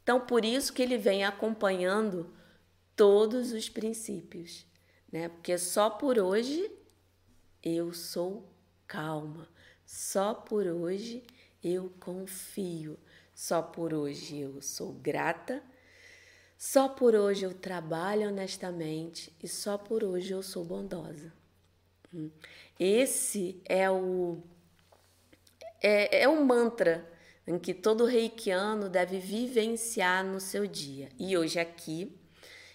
Então, 0.01 0.21
por 0.21 0.45
isso 0.45 0.73
que 0.73 0.81
ele 0.81 0.97
vem 0.97 1.23
acompanhando 1.23 2.33
todos 2.95 3.51
os 3.51 3.69
princípios, 3.69 4.65
né? 5.11 5.29
Porque 5.29 5.57
só 5.57 5.89
por 5.89 6.17
hoje 6.17 6.71
eu 7.61 7.93
sou 7.93 8.47
calma. 8.87 9.47
Só 9.85 10.33
por 10.33 10.67
hoje 10.67 11.23
eu 11.63 11.91
confio. 11.99 12.97
Só 13.33 13.61
por 13.61 13.93
hoje 13.93 14.37
eu 14.37 14.61
sou 14.61 14.93
grata. 14.93 15.63
Só 16.57 16.89
por 16.89 17.15
hoje 17.15 17.45
eu 17.45 17.53
trabalho 17.53 18.27
honestamente 18.27 19.33
e 19.41 19.47
só 19.47 19.77
por 19.77 20.03
hoje 20.03 20.33
eu 20.33 20.43
sou 20.43 20.65
bondosa. 20.65 21.31
Esse 22.79 23.61
é 23.65 23.91
o 23.91 24.41
é, 25.81 26.23
é 26.23 26.29
um 26.29 26.45
mantra 26.45 27.07
em 27.45 27.57
que 27.57 27.73
todo 27.73 28.05
reikiano 28.05 28.89
deve 28.89 29.19
vivenciar 29.19 30.23
no 30.23 30.39
seu 30.39 30.65
dia. 30.67 31.09
E 31.17 31.37
hoje 31.37 31.59
aqui 31.59 32.15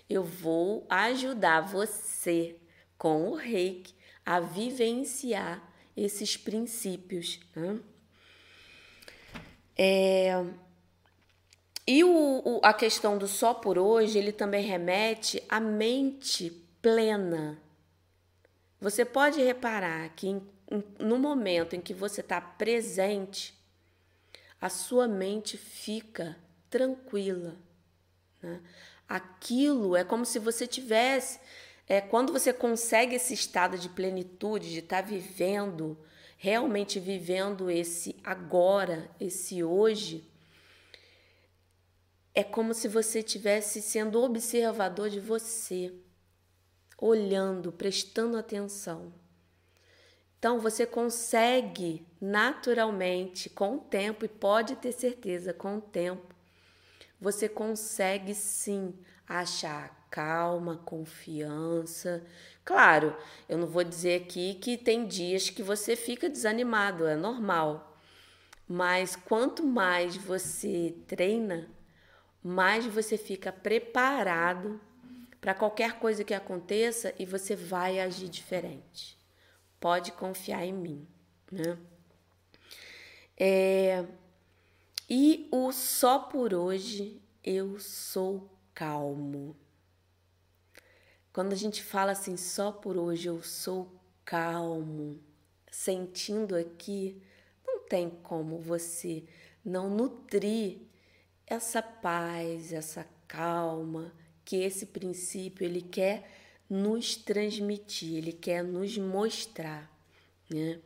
eu 0.09 0.23
vou 0.23 0.87
ajudar 0.91 1.61
você 1.61 2.57
com 2.99 3.29
o 3.29 3.35
reiki 3.35 3.95
a 4.27 4.41
vivenciar 4.41 5.63
esses 5.97 6.37
princípios. 6.37 7.41
Né? 7.55 7.79
É, 9.77 10.45
e 11.87 12.03
o, 12.03 12.43
o, 12.45 12.61
a 12.63 12.73
questão 12.73 13.19
do 13.19 13.29
só 13.29 13.53
por 13.53 13.79
hoje, 13.79 14.19
ele 14.19 14.33
também 14.33 14.65
remete 14.65 15.43
à 15.49 15.61
mente 15.61 16.51
plena. 16.81 17.61
Você 18.85 19.03
pode 19.03 19.43
reparar 19.43 20.11
que 20.11 20.29
em, 20.29 20.43
em, 20.71 20.85
no 20.99 21.19
momento 21.19 21.75
em 21.75 21.81
que 21.81 21.95
você 21.95 22.21
está 22.21 22.39
presente, 22.39 23.59
a 24.61 24.69
sua 24.69 25.09
mente 25.09 25.57
fica 25.57 26.37
tranquila. 26.69 27.57
Né? 28.43 28.61
Aquilo 29.09 29.97
é 29.97 30.05
como 30.05 30.27
se 30.27 30.39
você 30.39 30.67
tivesse 30.67 31.41
é 31.89 32.03
quando 32.03 32.31
você 32.31 32.53
consegue 32.53 33.17
esse 33.17 33.33
estado 33.33 33.79
de 33.79 33.89
plenitude, 33.89 34.71
de 34.71 34.81
estar 34.81 35.03
tá 35.03 35.09
vivendo, 35.09 35.97
realmente 36.37 37.01
vivendo 37.01 37.71
esse 37.71 38.15
agora, 38.23 39.11
esse 39.19 39.65
hoje, 39.65 40.31
é 42.35 42.45
como 42.45 42.75
se 42.75 42.87
você 42.87 43.21
estivesse 43.21 43.81
sendo 43.81 44.23
observador 44.23 45.09
de 45.09 45.21
você, 45.21 45.91
olhando, 46.99 47.73
prestando 47.73 48.37
atenção. 48.37 49.13
Então 50.39 50.59
você 50.61 50.85
consegue 50.85 52.07
naturalmente, 52.21 53.49
com 53.49 53.77
o 53.77 53.81
tempo, 53.81 54.25
e 54.25 54.29
pode 54.29 54.77
ter 54.77 54.93
certeza, 54.93 55.55
com 55.55 55.79
o 55.79 55.81
tempo, 55.81 56.35
você 57.21 57.49
consegue 57.49 58.35
sim 58.35 58.95
achar 59.27 60.07
calma, 60.11 60.77
confiança. 60.85 62.25
Claro, 62.65 63.17
eu 63.49 63.59
não 63.59 63.67
vou 63.67 63.83
dizer 63.83 64.23
aqui 64.23 64.55
que 64.55 64.77
tem 64.77 65.07
dias 65.07 65.51
que 65.51 65.63
você 65.63 65.97
fica 65.97 66.29
desanimado, 66.29 67.07
é 67.07 67.17
normal. 67.17 67.99
Mas 68.69 69.17
quanto 69.17 69.67
mais 69.67 70.17
você 70.17 70.95
treina, 71.07 71.69
mais 72.43 72.87
você 72.87 73.19
fica 73.19 73.51
preparado 73.51 74.81
para 75.45 75.53
qualquer 75.53 75.99
coisa 75.99 76.25
que 76.25 76.33
aconteça 76.33 77.15
e 77.19 77.27
você 77.27 77.55
vai 77.55 78.01
agir 78.01 78.31
diferente. 78.31 79.19
Pode 79.79 80.11
confiar 80.13 80.65
em 80.65 80.73
mim, 80.73 81.07
né? 81.53 81.77
É, 83.37 84.07
e 85.07 85.47
o 85.53 85.71
só 85.71 86.19
por 86.19 86.55
hoje 86.55 87.21
eu 87.45 87.79
sou 87.79 88.59
calmo. 88.73 89.55
Quando 91.31 91.53
a 91.53 91.57
gente 91.57 91.83
fala 91.83 92.13
assim, 92.13 92.39
só 92.39 92.73
por 92.73 92.97
hoje 92.97 93.29
eu 93.29 93.43
sou 93.43 94.01
calmo, 94.25 95.23
sentindo 95.71 96.57
aqui, 96.57 97.23
não 97.67 97.81
tem 97.81 98.09
como 98.09 98.59
você 98.61 99.23
não 99.63 99.91
nutrir 99.91 100.79
essa 101.47 101.83
paz, 101.83 102.73
essa 102.73 103.07
calma 103.29 104.11
que 104.45 104.57
esse 104.57 104.87
princípio 104.87 105.65
ele 105.65 105.81
quer 105.81 106.31
nos 106.69 107.17
transmitir, 107.17 108.17
ele 108.17 108.33
quer 108.33 108.63
nos 108.63 108.97
mostrar, 108.99 109.91
né? 110.51 110.81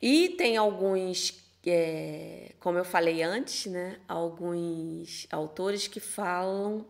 E 0.00 0.30
tem 0.30 0.56
alguns, 0.56 1.42
é, 1.66 2.54
como 2.60 2.78
eu 2.78 2.84
falei 2.84 3.22
antes, 3.22 3.66
né? 3.66 3.98
Alguns 4.06 5.26
autores 5.30 5.88
que 5.88 6.00
falam 6.00 6.86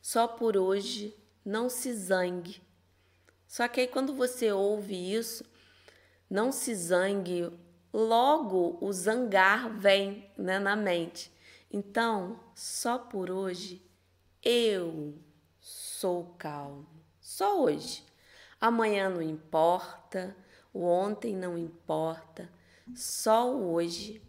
só 0.00 0.26
por 0.26 0.56
hoje 0.56 1.14
não 1.44 1.68
se 1.68 1.92
zangue. 1.92 2.62
Só 3.46 3.66
que 3.68 3.80
aí 3.80 3.86
quando 3.86 4.14
você 4.14 4.52
ouve 4.52 5.14
isso, 5.14 5.44
não 6.28 6.52
se 6.52 6.74
zangue, 6.74 7.50
logo 7.92 8.78
o 8.80 8.92
zangar 8.92 9.74
vem 9.78 10.30
né, 10.36 10.58
na 10.58 10.76
mente. 10.76 11.32
Então, 11.70 12.40
só 12.54 12.98
por 12.98 13.30
hoje 13.30 13.82
eu 14.42 15.18
sou 15.60 16.34
calmo. 16.38 16.86
Só 17.20 17.62
hoje. 17.62 18.04
Amanhã 18.60 19.08
não 19.08 19.22
importa, 19.22 20.36
o 20.72 20.84
ontem 20.84 21.34
não 21.34 21.56
importa. 21.56 22.50
Só 22.94 23.54
hoje 23.54 24.22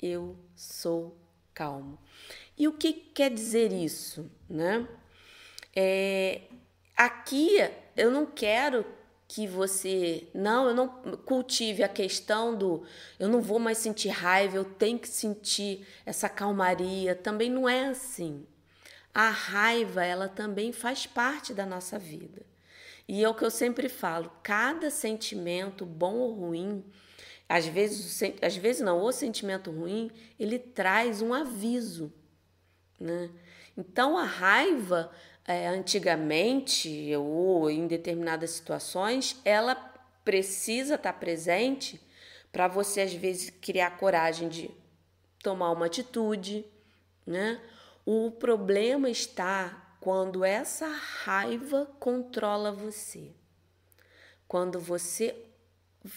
eu 0.00 0.36
sou 0.54 1.16
calmo. 1.52 1.98
E 2.56 2.66
o 2.68 2.72
que 2.72 2.92
quer 2.92 3.30
dizer 3.30 3.72
isso, 3.72 4.30
né? 4.48 4.88
É, 5.74 6.42
aqui 6.96 7.58
eu 7.96 8.10
não 8.10 8.24
quero 8.24 8.84
que 9.28 9.46
você 9.46 10.28
não, 10.32 10.68
eu 10.68 10.74
não 10.74 10.88
cultive 10.88 11.82
a 11.82 11.88
questão 11.88 12.56
do 12.56 12.84
eu 13.18 13.28
não 13.28 13.40
vou 13.40 13.58
mais 13.58 13.78
sentir 13.78 14.08
raiva, 14.08 14.56
eu 14.56 14.64
tenho 14.64 14.98
que 14.98 15.08
sentir 15.08 15.86
essa 16.06 16.28
calmaria. 16.28 17.14
Também 17.14 17.50
não 17.50 17.68
é 17.68 17.88
assim. 17.88 18.46
A 19.18 19.30
raiva, 19.30 20.04
ela 20.04 20.28
também 20.28 20.72
faz 20.72 21.06
parte 21.06 21.54
da 21.54 21.64
nossa 21.64 21.98
vida. 21.98 22.42
E 23.08 23.24
é 23.24 23.26
o 23.26 23.34
que 23.34 23.46
eu 23.46 23.50
sempre 23.50 23.88
falo, 23.88 24.30
cada 24.42 24.90
sentimento, 24.90 25.86
bom 25.86 26.16
ou 26.16 26.34
ruim, 26.34 26.84
às 27.48 27.64
vezes, 27.64 28.20
às 28.42 28.58
vezes 28.58 28.82
não, 28.82 29.00
o 29.02 29.10
sentimento 29.10 29.70
ruim, 29.70 30.10
ele 30.38 30.58
traz 30.58 31.22
um 31.22 31.32
aviso, 31.32 32.12
né? 33.00 33.30
Então 33.74 34.18
a 34.18 34.24
raiva, 34.24 35.10
é, 35.46 35.66
antigamente 35.66 37.10
ou 37.16 37.70
em 37.70 37.86
determinadas 37.86 38.50
situações, 38.50 39.40
ela 39.46 39.74
precisa 40.26 40.96
estar 40.96 41.14
presente 41.14 41.98
para 42.52 42.68
você 42.68 43.00
às 43.00 43.14
vezes 43.14 43.48
criar 43.48 43.96
coragem 43.96 44.50
de 44.50 44.70
tomar 45.42 45.70
uma 45.70 45.86
atitude, 45.86 46.66
né? 47.26 47.58
O 48.08 48.30
problema 48.30 49.10
está 49.10 49.96
quando 50.00 50.44
essa 50.44 50.86
raiva 50.86 51.90
controla 51.98 52.70
você. 52.70 53.34
Quando 54.46 54.78
você 54.78 55.34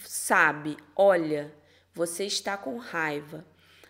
sabe, 0.04 0.76
olha, 0.94 1.52
você 1.92 2.26
está 2.26 2.56
com 2.56 2.76
raiva, 2.76 3.44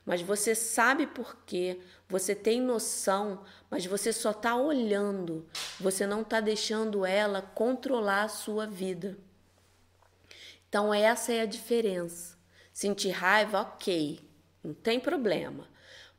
mas 0.07 0.23
você 0.23 0.55
sabe 0.55 1.07
por 1.07 1.45
quê, 1.45 1.79
você 2.09 2.35
tem 2.35 2.59
noção, 2.59 3.45
mas 3.69 3.85
você 3.85 4.15
só 4.15 4.31
está 4.31 4.57
olhando, 4.57 5.47
você 5.79 6.07
não 6.07 6.23
está 6.23 6.41
deixando 6.41 7.05
ela 7.05 7.43
controlar 7.43 8.23
a 8.23 8.29
sua 8.29 8.67
vida. 8.67 9.19
Então, 10.71 10.95
essa 10.95 11.35
é 11.35 11.43
a 11.43 11.47
diferença. 11.47 12.39
Sentir 12.73 13.11
raiva, 13.11 13.61
ok, 13.61 14.27
não 14.65 14.73
tem 14.73 14.99
problema, 14.99 15.69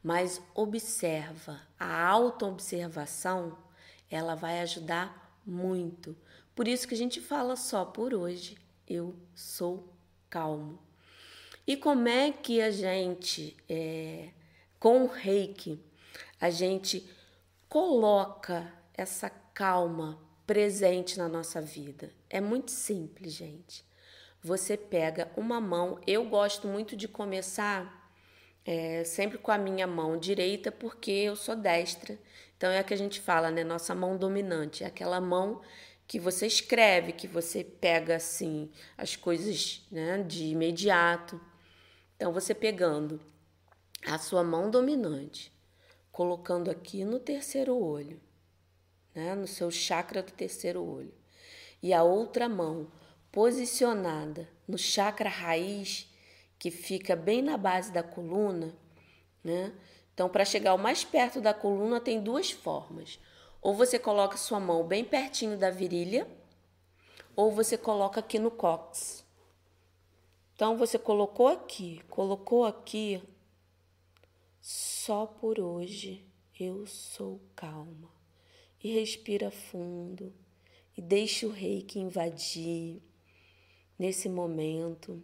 mas 0.04 0.42
observa, 0.56 1.62
a 1.80 2.08
autoobservação, 2.08 3.58
ela 4.10 4.36
vai 4.36 4.60
ajudar 4.62 5.40
muito. 5.46 6.16
Por 6.56 6.68
isso 6.68 6.88
que 6.88 6.94
a 6.94 6.98
gente 6.98 7.22
fala 7.22 7.56
só 7.56 7.86
por 7.86 8.14
hoje, 8.14 8.58
eu 8.88 9.16
sou 9.36 9.94
calmo. 10.30 10.80
E 11.66 11.78
como 11.78 12.08
é 12.08 12.32
que 12.32 12.62
a 12.62 12.72
gente, 12.72 13.56
é, 13.70 14.30
com 14.80 15.04
o 15.04 15.08
reiki, 15.08 15.80
a 16.40 16.50
gente 16.50 17.08
coloca 17.70 18.72
essa 18.94 19.30
calma 19.30 20.20
presente 20.48 21.18
na 21.18 21.30
nossa 21.30 21.62
vida? 21.62 22.12
É 22.30 22.42
muito 22.42 22.72
simples, 22.72 23.34
gente. 23.34 23.86
Você 24.42 24.76
pega 24.76 25.32
uma 25.38 25.62
mão, 25.62 26.00
eu 26.08 26.26
gosto 26.26 26.68
muito 26.68 26.96
de 26.96 27.08
começar 27.08 28.01
é, 28.65 29.04
sempre 29.04 29.38
com 29.38 29.52
a 29.52 29.58
minha 29.58 29.88
mão 29.88 30.17
direita, 30.17 30.71
porque 30.71 31.12
eu 31.12 31.36
sou 31.36 31.56
destra. 31.56 32.17
Então 32.58 32.69
é 32.69 32.80
a 32.80 32.84
que 32.84 32.93
a 32.93 32.97
gente 32.97 33.19
fala, 33.19 33.50
né? 33.50 33.63
Nossa 33.63 33.95
mão 33.95 34.17
dominante, 34.17 34.84
é 34.84 34.88
aquela 34.88 35.19
mão 35.19 35.62
que 36.12 36.19
você 36.19 36.45
escreve, 36.45 37.13
que 37.13 37.26
você 37.26 37.63
pega 37.63 38.17
assim 38.17 38.69
as 38.97 39.15
coisas 39.15 39.88
né, 39.89 40.21
de 40.21 40.43
imediato. 40.43 41.39
Então, 42.17 42.34
você 42.34 42.54
pegando 42.54 43.21
a 44.06 44.17
sua 44.17 44.43
mão 44.43 44.69
dominante, 44.69 45.54
colocando 46.12 46.69
aqui 46.69 47.06
no 47.06 47.17
terceiro 47.17 47.78
olho, 47.78 48.19
né, 49.15 49.34
no 49.36 49.47
seu 49.47 49.71
chakra 49.71 50.21
do 50.21 50.34
terceiro 50.34 50.84
olho, 50.84 51.13
e 51.82 51.93
a 51.93 52.04
outra 52.04 52.50
mão 52.50 52.91
posicionada 53.32 54.50
no 54.67 54.78
chakra 54.78 55.30
raiz, 55.30 56.11
que 56.62 56.69
fica 56.69 57.15
bem 57.15 57.41
na 57.41 57.58
base 57.58 57.91
da 57.91 58.04
coluna, 58.04 58.71
né? 59.43 59.74
Então, 60.13 60.30
para 60.30 60.45
chegar 60.45 60.76
o 60.76 60.78
mais 60.78 61.04
perto 61.04 61.41
da 61.41 61.56
coluna, 61.56 62.00
tem 62.00 62.21
duas 62.21 62.52
formas. 62.52 63.19
Ou 63.60 63.74
você 63.74 63.97
coloca 63.97 64.38
sua 64.38 64.60
mão 64.60 64.86
bem 64.86 65.04
pertinho 65.04 65.58
da 65.58 65.71
virilha, 65.71 66.28
ou 67.36 67.52
você 67.52 67.80
coloca 67.80 68.19
aqui 68.19 68.38
no 68.38 68.52
cóccix. 68.52 69.26
Então 70.54 70.78
você 70.78 71.00
colocou 71.00 71.47
aqui, 71.47 72.00
colocou 72.08 72.63
aqui. 72.63 73.19
Só 74.62 75.26
por 75.26 75.60
hoje 75.60 76.24
eu 76.60 76.86
sou 76.86 77.41
calma. 77.56 78.12
E 78.84 78.93
respira 78.93 79.50
fundo 79.50 80.32
e 80.95 81.02
deixa 81.02 81.47
o 81.47 81.52
reiki 81.52 81.97
invadir 81.97 83.02
nesse 83.97 84.30
momento. 84.30 85.24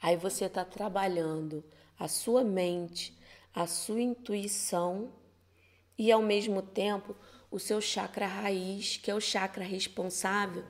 Aí 0.00 0.16
você 0.16 0.46
está 0.46 0.64
trabalhando 0.64 1.62
a 1.98 2.08
sua 2.08 2.42
mente, 2.42 3.16
a 3.54 3.66
sua 3.66 4.00
intuição 4.00 5.12
e 5.98 6.10
ao 6.10 6.22
mesmo 6.22 6.62
tempo 6.62 7.14
o 7.50 7.58
seu 7.58 7.80
chakra 7.80 8.26
raiz, 8.26 8.96
que 8.96 9.10
é 9.10 9.14
o 9.14 9.20
chakra 9.20 9.64
responsável 9.64 10.64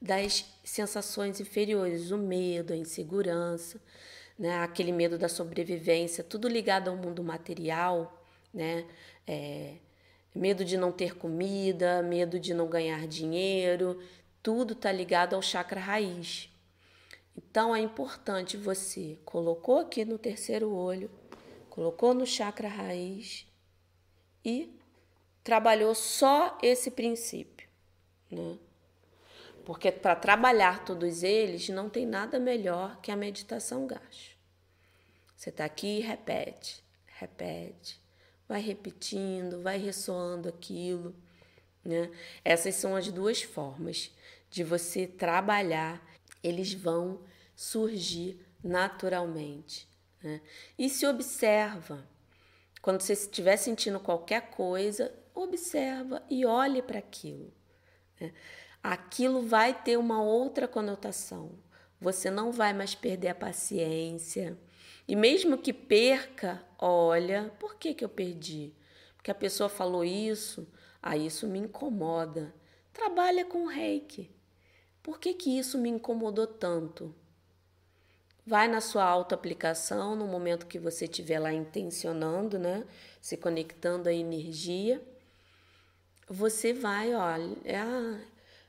das 0.00 0.44
sensações 0.64 1.38
inferiores, 1.38 2.10
o 2.10 2.18
medo, 2.18 2.72
a 2.72 2.76
insegurança, 2.76 3.80
né? 4.36 4.58
aquele 4.58 4.90
medo 4.90 5.16
da 5.16 5.28
sobrevivência, 5.28 6.24
tudo 6.24 6.48
ligado 6.48 6.88
ao 6.88 6.96
mundo 6.96 7.22
material, 7.22 8.20
né? 8.52 8.84
É, 9.26 9.76
medo 10.34 10.64
de 10.64 10.76
não 10.76 10.90
ter 10.90 11.16
comida, 11.16 12.02
medo 12.02 12.40
de 12.40 12.52
não 12.52 12.66
ganhar 12.66 13.06
dinheiro, 13.06 14.02
tudo 14.42 14.72
está 14.72 14.90
ligado 14.90 15.34
ao 15.34 15.42
chakra 15.42 15.80
raiz. 15.80 16.51
Então 17.36 17.74
é 17.74 17.80
importante 17.80 18.56
você 18.56 19.18
colocou 19.24 19.78
aqui 19.78 20.04
no 20.04 20.18
terceiro 20.18 20.72
olho, 20.72 21.10
colocou 21.70 22.12
no 22.12 22.26
chakra 22.26 22.68
raiz 22.68 23.46
e 24.44 24.78
trabalhou 25.42 25.94
só 25.94 26.58
esse 26.62 26.90
princípio, 26.90 27.68
né? 28.30 28.58
Porque 29.64 29.92
para 29.92 30.16
trabalhar 30.16 30.84
todos 30.84 31.22
eles 31.22 31.68
não 31.68 31.88
tem 31.88 32.04
nada 32.04 32.38
melhor 32.38 33.00
que 33.00 33.10
a 33.10 33.16
meditação 33.16 33.86
gacho. 33.86 34.36
Você 35.36 35.50
está 35.50 35.64
aqui 35.64 35.98
e 35.98 36.00
repete, 36.00 36.82
repete, 37.06 38.00
vai 38.48 38.60
repetindo, 38.60 39.62
vai 39.62 39.78
ressoando 39.78 40.48
aquilo. 40.48 41.14
Né? 41.84 42.10
Essas 42.44 42.74
são 42.74 42.94
as 42.96 43.10
duas 43.10 43.42
formas 43.42 44.10
de 44.50 44.62
você 44.62 45.06
trabalhar, 45.06 46.00
eles 46.42 46.72
vão 46.72 47.20
surgir 47.54 48.40
naturalmente. 48.62 49.88
Né? 50.22 50.40
E 50.78 50.88
se 50.88 51.06
observa. 51.06 52.06
Quando 52.80 53.00
você 53.00 53.12
estiver 53.12 53.56
sentindo 53.56 54.00
qualquer 54.00 54.50
coisa, 54.50 55.14
observa 55.34 56.22
e 56.28 56.44
olhe 56.44 56.82
para 56.82 56.98
aquilo. 56.98 57.52
Né? 58.20 58.32
aquilo 58.82 59.42
vai 59.42 59.72
ter 59.72 59.96
uma 59.96 60.22
outra 60.22 60.66
conotação. 60.66 61.52
Você 62.00 62.30
não 62.30 62.50
vai 62.50 62.72
mais 62.72 62.94
perder 62.94 63.28
a 63.28 63.34
paciência, 63.34 64.58
E 65.06 65.16
mesmo 65.16 65.58
que 65.58 65.72
perca, 65.72 66.64
olha, 66.78 67.52
por 67.58 67.74
que, 67.74 67.92
que 67.92 68.04
eu 68.04 68.08
perdi? 68.08 68.72
Porque 69.16 69.30
a 69.30 69.34
pessoa 69.34 69.68
falou 69.68 70.04
isso, 70.04 70.66
ah, 71.02 71.16
isso 71.16 71.46
me 71.46 71.58
incomoda. 71.58 72.54
Trabalha 72.92 73.44
com 73.44 73.66
reiki. 73.66 74.30
Por 75.02 75.18
que, 75.18 75.34
que 75.34 75.58
isso 75.58 75.78
me 75.78 75.88
incomodou 75.88 76.46
tanto? 76.46 77.14
Vai 78.46 78.68
na 78.68 78.80
sua 78.80 79.04
autoaplicação 79.04 80.16
no 80.16 80.26
momento 80.26 80.66
que 80.66 80.78
você 80.78 81.04
estiver 81.04 81.38
lá 81.38 81.52
intencionando, 81.52 82.58
né? 82.58 82.84
Se 83.20 83.36
conectando 83.36 84.08
à 84.08 84.12
energia. 84.12 85.02
Você 86.28 86.72
vai, 86.72 87.14
olha, 87.14 87.56
ah, 87.76 88.20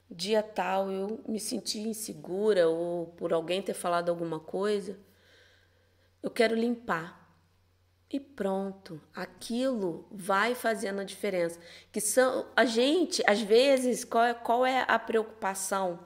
dia 0.09 0.43
tal 0.43 0.91
eu 0.91 1.19
me 1.27 1.39
senti 1.39 1.79
insegura 1.79 2.67
ou 2.67 3.07
por 3.07 3.33
alguém 3.33 3.61
ter 3.61 3.73
falado 3.73 4.09
alguma 4.09 4.39
coisa. 4.39 4.97
Eu 6.21 6.29
quero 6.29 6.55
limpar. 6.55 7.21
E 8.11 8.19
pronto, 8.19 9.01
aquilo 9.11 10.07
vai 10.11 10.53
fazendo 10.53 11.01
a 11.01 11.03
diferença. 11.03 11.59
Que 11.91 11.99
são 11.99 12.45
a 12.55 12.63
gente, 12.63 13.23
às 13.25 13.41
vezes, 13.41 14.05
qual 14.05 14.23
é, 14.23 14.33
qual 14.35 14.65
é 14.65 14.85
a 14.87 14.99
preocupação 14.99 15.99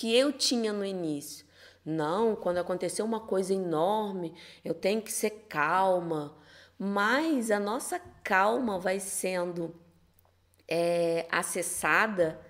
que 0.00 0.16
eu 0.16 0.32
tinha 0.32 0.72
no 0.72 0.82
início? 0.82 1.44
Não, 1.84 2.34
quando 2.34 2.56
aconteceu 2.56 3.04
uma 3.04 3.20
coisa 3.20 3.52
enorme, 3.52 4.32
eu 4.64 4.72
tenho 4.72 5.02
que 5.02 5.12
ser 5.12 5.44
calma. 5.46 6.34
Mas 6.78 7.50
a 7.50 7.60
nossa 7.60 8.00
calma 8.24 8.78
vai 8.78 8.98
sendo 8.98 9.78
é, 10.66 11.26
acessada 11.30 12.40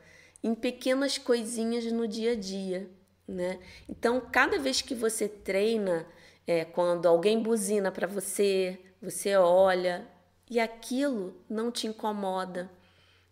em 0.44 0.54
pequenas 0.54 1.18
coisinhas 1.18 1.90
no 1.90 2.06
dia 2.06 2.32
a 2.32 2.36
dia, 2.36 2.88
né? 3.26 3.58
Então, 3.88 4.20
cada 4.20 4.56
vez 4.56 4.80
que 4.80 4.94
você 4.94 5.28
treina, 5.28 6.06
é, 6.46 6.64
quando 6.64 7.06
alguém 7.06 7.42
buzina 7.42 7.90
para 7.90 8.06
você, 8.06 8.78
você 9.02 9.34
olha 9.34 10.06
e 10.48 10.60
aquilo 10.60 11.34
não 11.50 11.72
te 11.72 11.88
incomoda, 11.88 12.70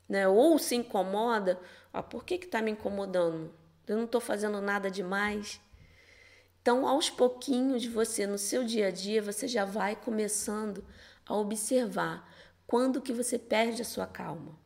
né? 0.09 0.27
Ou 0.27 0.59
se 0.59 0.75
incomoda, 0.75 1.61
ah, 1.93 2.03
por 2.03 2.25
que 2.25 2.37
que 2.37 2.49
tá 2.49 2.61
me 2.61 2.73
incomodando? 2.73 3.57
Eu 3.89 3.97
não 3.97 4.05
estou 4.05 4.21
fazendo 4.21 4.61
nada 4.61 4.91
demais. 4.91 5.61
Então, 6.61 6.87
aos 6.87 7.09
pouquinhos, 7.09 7.87
você 7.87 8.27
no 8.27 8.37
seu 8.37 8.63
dia 8.63 8.89
a 8.89 8.91
dia, 8.91 9.23
você 9.23 9.49
já 9.49 9.65
vai 9.65 9.97
começando 9.97 10.85
a 11.25 11.35
observar 11.35 12.29
quando 12.67 13.01
que 13.01 13.13
você 13.13 13.39
perde 13.39 13.81
a 13.83 13.85
sua 13.85 14.07
calma. 14.07 14.59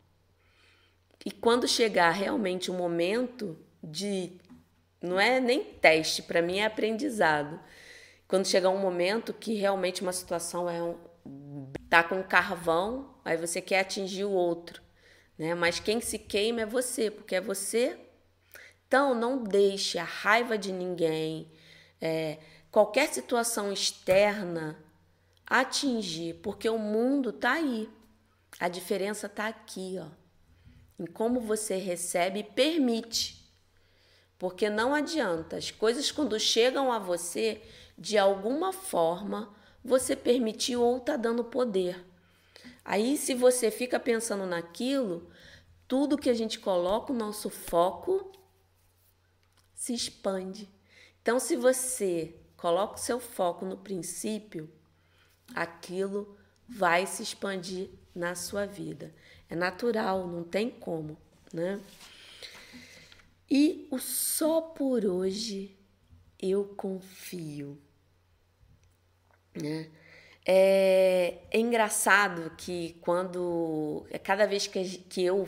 E 1.24 1.30
quando 1.30 1.68
chegar 1.68 2.10
realmente 2.10 2.70
o 2.70 2.74
momento 2.74 3.56
de 3.82 4.32
não 5.00 5.18
é 5.18 5.40
nem 5.40 5.62
teste, 5.62 6.22
para 6.22 6.42
mim 6.42 6.58
é 6.58 6.66
aprendizado. 6.66 7.60
Quando 8.26 8.46
chegar 8.46 8.70
um 8.70 8.78
momento 8.78 9.32
que 9.32 9.54
realmente 9.54 10.02
uma 10.02 10.12
situação 10.12 10.68
é 10.68 10.82
um, 10.82 10.96
tá 11.88 12.02
com 12.02 12.22
carvão, 12.22 13.14
aí 13.24 13.36
você 13.36 13.60
quer 13.60 13.80
atingir 13.80 14.24
o 14.24 14.30
outro, 14.30 14.82
né? 15.36 15.54
Mas 15.54 15.78
quem 15.78 16.00
se 16.00 16.18
queima 16.18 16.62
é 16.62 16.66
você, 16.66 17.10
porque 17.10 17.34
é 17.34 17.40
você. 17.40 17.98
Então 18.92 19.14
não 19.14 19.42
deixe 19.42 19.96
a 19.96 20.04
raiva 20.04 20.58
de 20.58 20.70
ninguém, 20.70 21.50
é, 21.98 22.36
qualquer 22.70 23.08
situação 23.08 23.72
externa 23.72 24.78
atingir, 25.46 26.34
porque 26.42 26.68
o 26.68 26.76
mundo 26.76 27.32
tá 27.32 27.52
aí. 27.52 27.88
A 28.60 28.68
diferença 28.68 29.30
tá 29.30 29.48
aqui, 29.48 29.98
ó, 29.98 30.08
em 31.02 31.06
como 31.06 31.40
você 31.40 31.76
recebe 31.76 32.40
e 32.40 32.44
permite. 32.44 33.50
Porque 34.38 34.68
não 34.68 34.94
adianta, 34.94 35.56
as 35.56 35.70
coisas 35.70 36.12
quando 36.12 36.38
chegam 36.38 36.92
a 36.92 36.98
você, 36.98 37.62
de 37.96 38.18
alguma 38.18 38.74
forma 38.74 39.54
você 39.82 40.14
permitiu 40.14 40.82
ou 40.82 40.98
está 40.98 41.16
dando 41.16 41.44
poder. 41.44 42.04
Aí, 42.84 43.16
se 43.16 43.32
você 43.32 43.70
fica 43.70 43.98
pensando 43.98 44.44
naquilo, 44.44 45.30
tudo 45.88 46.18
que 46.18 46.28
a 46.28 46.34
gente 46.34 46.58
coloca 46.58 47.10
o 47.10 47.16
nosso 47.16 47.48
foco 47.48 48.41
se 49.82 49.92
expande. 49.92 50.68
Então, 51.20 51.40
se 51.40 51.56
você 51.56 52.36
coloca 52.56 52.94
o 52.94 53.00
seu 53.00 53.18
foco 53.18 53.64
no 53.64 53.76
princípio, 53.76 54.70
aquilo 55.52 56.38
vai 56.68 57.04
se 57.04 57.20
expandir 57.20 57.90
na 58.14 58.36
sua 58.36 58.64
vida. 58.64 59.12
É 59.50 59.56
natural, 59.56 60.28
não 60.28 60.44
tem 60.44 60.70
como, 60.70 61.18
né? 61.52 61.80
E 63.50 63.88
o 63.90 63.98
só 63.98 64.60
por 64.60 65.04
hoje 65.04 65.76
eu 66.38 66.64
confio. 66.76 67.76
Né? 69.52 69.90
É, 70.46 71.38
é 71.50 71.58
engraçado 71.58 72.54
que 72.56 72.96
quando 73.00 74.06
é 74.10 74.18
cada 74.18 74.46
vez 74.46 74.68
que, 74.68 74.84
que 74.84 75.24
eu 75.24 75.44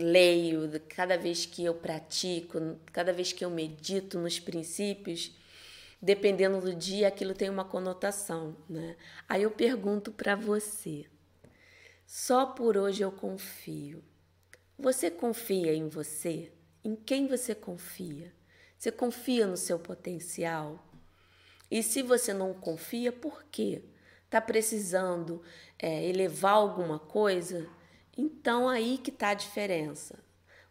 leio, 0.00 0.80
cada 0.88 1.16
vez 1.16 1.46
que 1.46 1.64
eu 1.64 1.74
pratico, 1.74 2.58
cada 2.92 3.12
vez 3.12 3.32
que 3.32 3.44
eu 3.44 3.50
medito 3.50 4.18
nos 4.18 4.40
princípios, 4.40 5.32
dependendo 6.00 6.60
do 6.60 6.74
dia, 6.74 7.08
aquilo 7.08 7.34
tem 7.34 7.50
uma 7.50 7.64
conotação, 7.64 8.56
né? 8.68 8.96
Aí 9.28 9.42
eu 9.42 9.50
pergunto 9.50 10.10
para 10.10 10.34
você: 10.34 11.06
só 12.06 12.46
por 12.46 12.76
hoje 12.76 13.02
eu 13.02 13.12
confio. 13.12 14.02
Você 14.78 15.10
confia 15.10 15.74
em 15.74 15.88
você? 15.88 16.50
Em 16.82 16.96
quem 16.96 17.26
você 17.26 17.54
confia? 17.54 18.32
Você 18.78 18.90
confia 18.90 19.46
no 19.46 19.56
seu 19.56 19.78
potencial? 19.78 20.82
E 21.70 21.82
se 21.82 22.02
você 22.02 22.32
não 22.32 22.54
confia, 22.54 23.12
por 23.12 23.44
quê? 23.44 23.84
Está 24.24 24.40
precisando 24.40 25.42
é, 25.78 26.04
elevar 26.08 26.54
alguma 26.54 26.98
coisa? 26.98 27.68
Então 28.16 28.68
aí 28.68 28.98
que 28.98 29.10
está 29.10 29.30
a 29.30 29.34
diferença. 29.34 30.18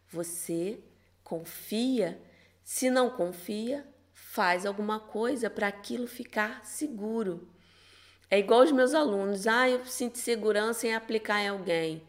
Você 0.08 0.80
confia, 1.22 2.20
se 2.64 2.90
não 2.90 3.10
confia, 3.10 3.86
faz 4.12 4.66
alguma 4.66 5.00
coisa 5.00 5.48
para 5.48 5.68
aquilo 5.68 6.06
ficar 6.06 6.64
seguro. 6.64 7.48
É 8.30 8.38
igual 8.38 8.62
os 8.62 8.70
meus 8.70 8.94
alunos, 8.94 9.46
ah, 9.46 9.68
eu 9.68 9.84
sinto 9.84 10.18
segurança 10.18 10.86
em 10.86 10.94
aplicar 10.94 11.40
em 11.40 11.48
alguém. 11.48 12.02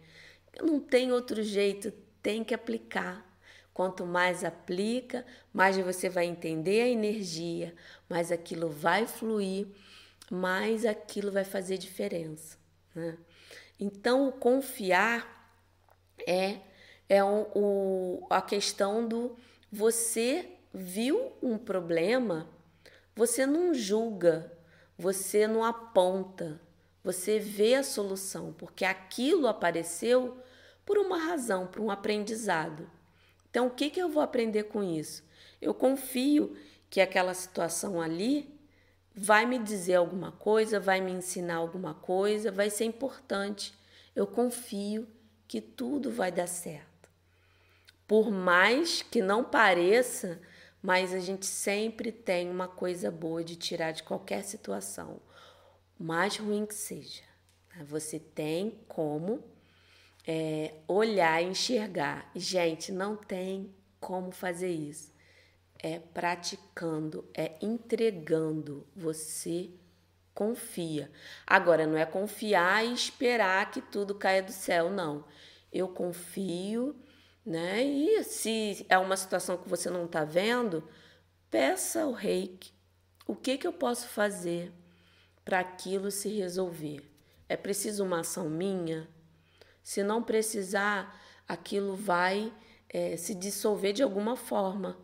Não 0.61 0.79
tem 0.79 1.11
outro 1.11 1.41
jeito, 1.41 1.91
tem 2.21 2.43
que 2.43 2.53
aplicar. 2.53 3.25
Quanto 3.73 4.05
mais 4.05 4.43
aplica, 4.43 5.25
mais 5.51 5.77
você 5.77 6.09
vai 6.09 6.25
entender 6.25 6.81
a 6.81 6.87
energia, 6.87 7.73
mais 8.07 8.31
aquilo 8.31 8.69
vai 8.69 9.07
fluir, 9.07 9.67
mais 10.29 10.85
aquilo 10.85 11.31
vai 11.31 11.43
fazer 11.43 11.77
diferença. 11.77 12.57
Né? 12.93 13.17
Então, 13.81 14.27
o 14.27 14.31
confiar 14.31 15.57
é, 16.27 16.59
é 17.09 17.23
o, 17.23 17.47
o, 17.55 18.27
a 18.29 18.39
questão 18.39 19.07
do 19.07 19.35
você 19.71 20.47
viu 20.71 21.31
um 21.41 21.57
problema, 21.57 22.47
você 23.15 23.43
não 23.43 23.73
julga, 23.73 24.55
você 24.95 25.47
não 25.47 25.63
aponta, 25.63 26.61
você 27.03 27.39
vê 27.39 27.73
a 27.73 27.83
solução, 27.83 28.53
porque 28.53 28.85
aquilo 28.85 29.47
apareceu 29.47 30.37
por 30.85 30.99
uma 30.99 31.17
razão, 31.17 31.65
por 31.65 31.81
um 31.81 31.89
aprendizado. 31.89 32.87
Então, 33.49 33.65
o 33.65 33.71
que, 33.71 33.89
que 33.89 33.99
eu 33.99 34.09
vou 34.09 34.21
aprender 34.21 34.65
com 34.65 34.83
isso? 34.83 35.23
Eu 35.59 35.73
confio 35.73 36.55
que 36.87 37.01
aquela 37.01 37.33
situação 37.33 37.99
ali 37.99 38.60
vai 39.15 39.45
me 39.45 39.59
dizer 39.59 39.95
alguma 39.95 40.31
coisa, 40.31 40.79
vai 40.79 41.01
me 41.01 41.11
ensinar 41.11 41.55
alguma 41.55 41.93
coisa, 41.93 42.51
vai 42.51 42.69
ser 42.69 42.85
importante. 42.85 43.73
Eu 44.15 44.25
confio 44.25 45.07
que 45.47 45.59
tudo 45.59 46.11
vai 46.11 46.31
dar 46.31 46.47
certo. 46.47 47.09
Por 48.07 48.31
mais 48.31 49.01
que 49.01 49.21
não 49.21 49.43
pareça, 49.43 50.41
mas 50.81 51.13
a 51.13 51.19
gente 51.19 51.45
sempre 51.45 52.11
tem 52.11 52.49
uma 52.49 52.67
coisa 52.67 53.11
boa 53.11 53.43
de 53.43 53.55
tirar 53.55 53.91
de 53.91 54.03
qualquer 54.03 54.43
situação, 54.43 55.21
mais 55.99 56.37
ruim 56.37 56.65
que 56.65 56.73
seja. 56.73 57.23
Né? 57.75 57.83
Você 57.85 58.19
tem 58.19 58.79
como 58.87 59.43
é, 60.27 60.73
olhar, 60.87 61.41
enxergar. 61.43 62.29
Gente, 62.35 62.91
não 62.91 63.15
tem 63.15 63.73
como 63.99 64.31
fazer 64.31 64.71
isso. 64.71 65.10
É 65.83 65.97
praticando, 65.99 67.27
é 67.33 67.55
entregando. 67.61 68.87
Você 68.95 69.71
confia. 70.33 71.11
Agora, 71.45 71.87
não 71.87 71.97
é 71.97 72.05
confiar 72.05 72.85
e 72.85 72.93
esperar 72.93 73.71
que 73.71 73.81
tudo 73.81 74.15
caia 74.15 74.43
do 74.43 74.51
céu, 74.51 74.89
não. 74.91 75.25
Eu 75.73 75.87
confio, 75.87 76.95
né? 77.45 77.83
E 77.83 78.23
se 78.23 78.85
é 78.89 78.97
uma 78.97 79.17
situação 79.17 79.57
que 79.57 79.67
você 79.67 79.89
não 79.89 80.05
está 80.05 80.23
vendo, 80.23 80.87
peça 81.49 82.03
ao 82.03 82.11
reiki. 82.11 82.71
O 83.27 83.35
que, 83.35 83.57
que 83.57 83.67
eu 83.67 83.73
posso 83.73 84.07
fazer 84.07 84.71
para 85.43 85.59
aquilo 85.59 86.11
se 86.11 86.29
resolver? 86.29 87.09
É 87.47 87.57
preciso 87.57 88.03
uma 88.03 88.21
ação 88.21 88.49
minha? 88.49 89.07
Se 89.83 90.03
não 90.03 90.21
precisar, 90.21 91.19
aquilo 91.47 91.95
vai 91.95 92.53
é, 92.89 93.17
se 93.17 93.33
dissolver 93.33 93.93
de 93.93 94.03
alguma 94.03 94.35
forma. 94.35 94.97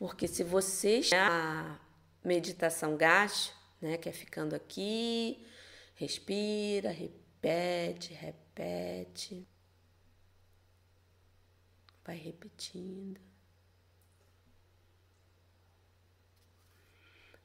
Porque 0.00 0.26
se 0.26 0.42
você 0.42 1.02
a 1.14 1.78
meditação 2.24 2.96
gaste, 2.96 3.52
né? 3.82 3.98
Que 3.98 4.08
é 4.08 4.12
ficando 4.12 4.56
aqui, 4.56 5.46
respira, 5.94 6.90
repete, 6.90 8.14
repete. 8.14 9.46
Vai 12.02 12.16
repetindo. 12.16 13.20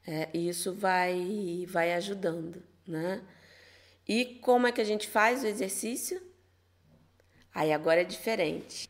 É, 0.06 0.30
isso 0.32 0.74
vai, 0.74 1.66
vai 1.68 1.92
ajudando, 1.92 2.62
né? 2.86 3.22
E 4.08 4.36
como 4.36 4.66
é 4.66 4.72
que 4.72 4.80
a 4.80 4.84
gente 4.84 5.06
faz 5.06 5.44
o 5.44 5.46
exercício? 5.46 6.22
Aí 7.52 7.70
agora 7.70 8.00
é 8.00 8.04
diferente. 8.04 8.88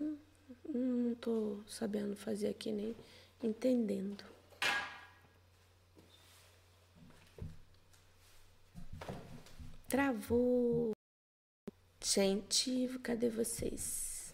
Hum, 0.00 0.16
não 0.80 1.12
estou 1.12 1.62
sabendo 1.66 2.16
fazer 2.16 2.48
aqui 2.48 2.72
nem 2.72 2.96
entendendo. 3.42 4.24
Travou. 9.88 10.92
Gente, 12.00 12.88
cadê 13.02 13.28
vocês? 13.28 14.32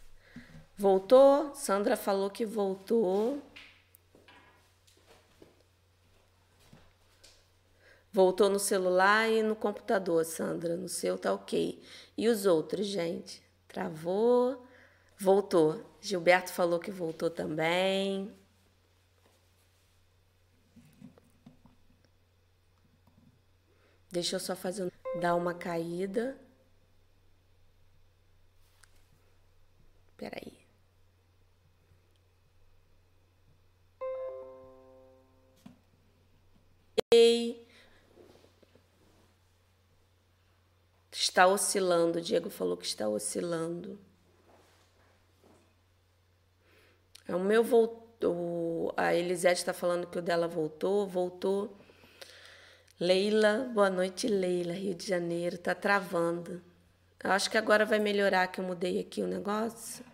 Voltou? 0.77 1.55
Sandra 1.55 1.97
falou 1.97 2.29
que 2.29 2.45
voltou. 2.45 3.43
Voltou 8.13 8.51
no 8.51 8.59
celular 8.59 9.31
e 9.31 9.43
no 9.43 9.57
computador, 9.57 10.25
Sandra. 10.25 10.77
No 10.77 10.89
seu 10.89 11.17
tá 11.17 11.33
ok. 11.33 11.83
E 12.17 12.29
os 12.29 12.45
outros, 12.45 12.87
gente? 12.87 13.43
Travou. 13.69 14.66
Voltou. 15.19 15.85
Gilberto 16.01 16.53
falou 16.53 16.79
que 16.79 16.91
voltou 16.91 17.31
também. 17.31 18.33
Deixa 24.11 24.37
eu 24.37 24.41
só 24.41 24.57
fazer 24.57 24.85
um 24.85 25.21
dá 25.21 25.35
uma 25.35 25.55
caída. 25.55 26.39
Peraí. 30.17 30.67
Está 41.13 41.47
oscilando. 41.47 42.19
O 42.19 42.23
Diego 42.23 42.49
falou 42.51 42.77
que 42.77 42.87
está 42.87 43.09
oscilando. 43.09 43.99
É 47.15 47.16
o 47.35 47.39
meu 47.39 47.65
voltou. 47.65 48.93
A 48.97 49.15
Elisete 49.15 49.61
está 49.61 49.73
falando 49.73 50.07
que 50.07 50.19
o 50.19 50.23
dela 50.23 50.47
voltou, 50.47 51.07
voltou. 51.07 51.77
Leila, 52.99 53.71
boa 53.75 53.91
noite, 53.91 54.27
Leila, 54.27 54.73
Rio 54.73 54.95
de 54.95 55.07
Janeiro, 55.07 55.59
tá 55.59 55.75
travando. 55.75 56.62
Eu 57.23 57.33
acho 57.33 57.51
que 57.51 57.59
agora 57.59 57.85
vai 57.85 57.99
melhorar 57.99 58.47
que 58.47 58.61
eu 58.61 58.65
mudei 58.65 59.01
aqui 59.01 59.23
o 59.23 59.27
negócio. 59.27 60.05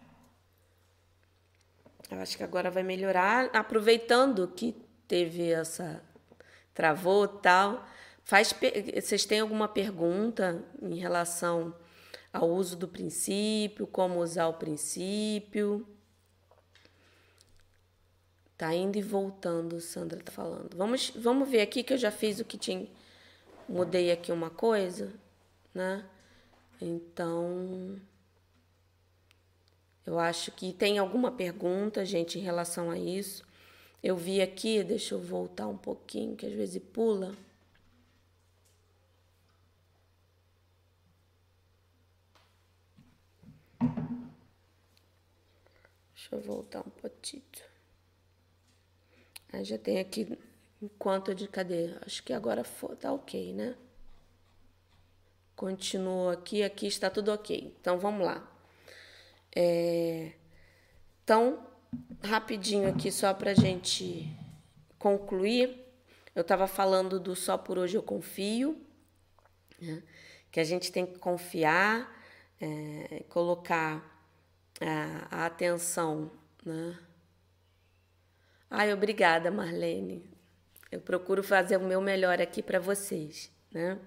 Eu 2.11 2.19
acho 2.19 2.37
que 2.37 2.43
agora 2.43 2.71
vai 2.71 2.83
melhorar, 2.83 3.51
aproveitando 3.53 4.49
que 4.49 4.75
teve 5.07 5.51
essa 5.51 6.03
travou 6.75 7.29
tal. 7.29 7.87
Faz, 8.25 8.55
vocês 8.95 9.25
têm 9.25 9.41
alguma 9.41 9.69
pergunta 9.69 10.65
em 10.81 10.95
relação 10.95 11.75
ao 12.33 12.49
uso 12.49 12.77
do 12.77 12.89
princípio, 12.89 13.87
como 13.87 14.21
usar 14.21 14.49
o 14.49 14.55
princípio? 14.55 15.87
Tá 18.63 18.73
indo 18.73 18.97
e 18.97 19.03
voltando, 19.03 19.81
Sandra 19.81 20.23
tá 20.23 20.31
falando. 20.31 20.77
Vamos, 20.77 21.11
vamos 21.17 21.49
ver 21.49 21.63
aqui 21.63 21.83
que 21.83 21.95
eu 21.95 21.99
já 21.99 22.13
fiz 22.13 22.39
o 22.39 22.45
que 22.45 22.57
tinha. 22.57 22.87
Mudei 23.69 24.13
aqui 24.13 24.31
uma 24.31 24.51
coisa, 24.51 25.13
né? 25.75 26.09
Então. 26.81 28.01
Eu 30.07 30.17
acho 30.17 30.53
que 30.53 30.73
tem 30.73 30.97
alguma 30.97 31.33
pergunta, 31.33 32.05
gente, 32.05 32.39
em 32.39 32.43
relação 32.43 32.89
a 32.89 32.97
isso. 32.97 33.45
Eu 34.01 34.17
vi 34.17 34.41
aqui, 34.41 34.85
deixa 34.85 35.17
eu 35.17 35.21
voltar 35.21 35.67
um 35.67 35.77
pouquinho, 35.77 36.37
que 36.37 36.47
às 36.47 36.53
vezes 36.53 36.81
pula. 36.93 37.35
Deixa 46.15 46.37
eu 46.37 46.41
voltar 46.41 46.79
um 46.79 46.91
pouquinho. 46.91 47.72
Aí 49.53 49.65
já 49.65 49.77
tem 49.77 50.01
aqui 50.01 50.39
enquanto 50.81 51.35
de 51.35 51.47
cadê? 51.47 51.95
Acho 52.07 52.23
que 52.23 52.33
agora 52.33 52.65
for, 52.65 52.97
tá 52.97 53.13
ok, 53.13 53.53
né? 53.53 53.77
Continua 55.55 56.33
aqui, 56.33 56.63
aqui 56.63 56.87
está 56.87 57.11
tudo 57.11 57.31
ok. 57.31 57.77
Então 57.81 57.99
vamos 57.99 58.25
lá. 58.25 58.51
É... 59.55 60.33
Então, 61.23 61.65
rapidinho 62.23 62.89
aqui 62.89 63.13
só 63.13 63.35
para 63.35 63.55
gente 63.55 64.27
concluir. 64.99 65.79
Eu 66.35 66.41
estava 66.41 66.67
falando 66.67 67.21
do 67.21 67.37
só 67.37 67.59
por 67.59 67.79
hoje 67.79 67.97
eu 67.97 68.03
confio, 68.03 68.81
né? 69.79 70.03
que 70.51 70.59
a 70.59 70.65
gente 70.65 70.91
tem 70.91 71.05
que 71.05 71.19
confiar, 71.19 72.11
é, 72.59 73.25
colocar 73.29 74.03
a, 74.81 75.43
a 75.43 75.47
atenção, 75.47 76.31
né? 76.65 76.99
Ai, 78.75 78.91
obrigada, 78.91 79.51
Marlene. 79.51 80.25
Eu 80.91 80.99
procuro 80.99 81.43
fazer 81.43 81.77
o 81.77 81.85
meu 81.85 82.01
melhor 82.01 82.41
aqui 82.41 82.63
para 82.63 82.81
vocês, 82.81 83.53
né? 83.71 83.99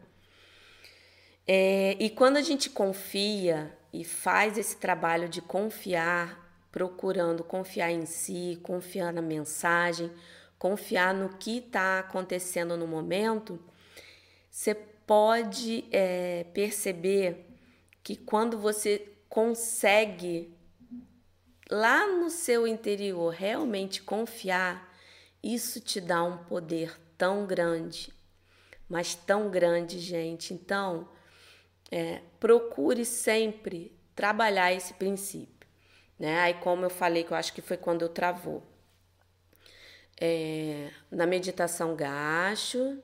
É, 1.45 1.95
e 1.99 2.09
quando 2.09 2.37
a 2.37 2.41
gente 2.41 2.71
confia 2.71 3.77
e 3.93 4.03
faz 4.03 4.57
esse 4.57 4.77
trabalho 4.77 5.29
de 5.29 5.39
confiar, 5.39 6.67
procurando 6.71 7.43
confiar 7.43 7.91
em 7.91 8.07
si, 8.07 8.59
confiar 8.63 9.13
na 9.13 9.21
mensagem, 9.21 10.11
confiar 10.57 11.13
no 11.13 11.37
que 11.37 11.59
está 11.59 11.99
acontecendo 11.99 12.75
no 12.75 12.87
momento, 12.87 13.59
você 14.49 14.73
pode 14.73 15.85
é, 15.91 16.43
perceber 16.55 17.45
que 18.01 18.15
quando 18.15 18.57
você 18.57 19.13
consegue 19.29 20.54
lá 21.69 22.07
no 22.07 22.29
seu 22.29 22.67
interior 22.67 23.33
realmente 23.33 24.01
confiar, 24.01 24.93
isso 25.41 25.79
te 25.79 25.99
dá 25.99 26.23
um 26.23 26.37
poder 26.37 26.99
tão 27.17 27.45
grande, 27.45 28.13
mas 28.89 29.15
tão 29.15 29.49
grande, 29.49 29.99
gente. 29.99 30.53
Então, 30.53 31.09
é, 31.91 32.21
procure 32.39 33.05
sempre 33.05 33.91
trabalhar 34.15 34.73
esse 34.73 34.93
princípio. 34.93 35.67
Né? 36.17 36.39
Aí, 36.39 36.53
como 36.55 36.85
eu 36.85 36.89
falei, 36.89 37.23
que 37.23 37.31
eu 37.31 37.37
acho 37.37 37.53
que 37.53 37.61
foi 37.61 37.77
quando 37.77 38.01
eu 38.03 38.09
travou. 38.09 38.63
É, 40.19 40.91
na 41.11 41.25
meditação 41.25 41.95
gacho, 41.95 42.99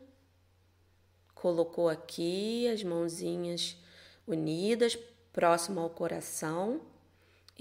colocou 1.36 1.90
aqui 1.90 2.68
as 2.70 2.84
mãozinhas 2.84 3.78
unidas, 4.26 4.98
próximo 5.34 5.82
ao 5.82 5.90
coração 5.90 6.91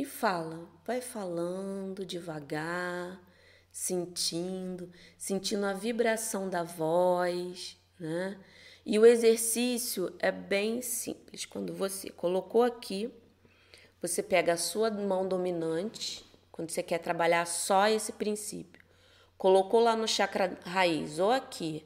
e 0.00 0.04
fala, 0.04 0.66
vai 0.86 1.00
falando 1.02 2.06
devagar, 2.06 3.20
sentindo, 3.70 4.90
sentindo 5.18 5.66
a 5.66 5.74
vibração 5.74 6.48
da 6.48 6.62
voz, 6.62 7.76
né? 7.98 8.40
E 8.84 8.98
o 8.98 9.04
exercício 9.04 10.14
é 10.18 10.32
bem 10.32 10.80
simples. 10.80 11.44
Quando 11.44 11.74
você 11.74 12.08
colocou 12.08 12.62
aqui, 12.62 13.12
você 14.00 14.22
pega 14.22 14.54
a 14.54 14.56
sua 14.56 14.90
mão 14.90 15.28
dominante, 15.28 16.24
quando 16.50 16.70
você 16.70 16.82
quer 16.82 16.98
trabalhar 16.98 17.46
só 17.46 17.86
esse 17.86 18.12
princípio. 18.12 18.82
Colocou 19.36 19.80
lá 19.80 19.94
no 19.94 20.08
chakra 20.08 20.58
raiz, 20.64 21.18
ou 21.18 21.30
aqui, 21.30 21.84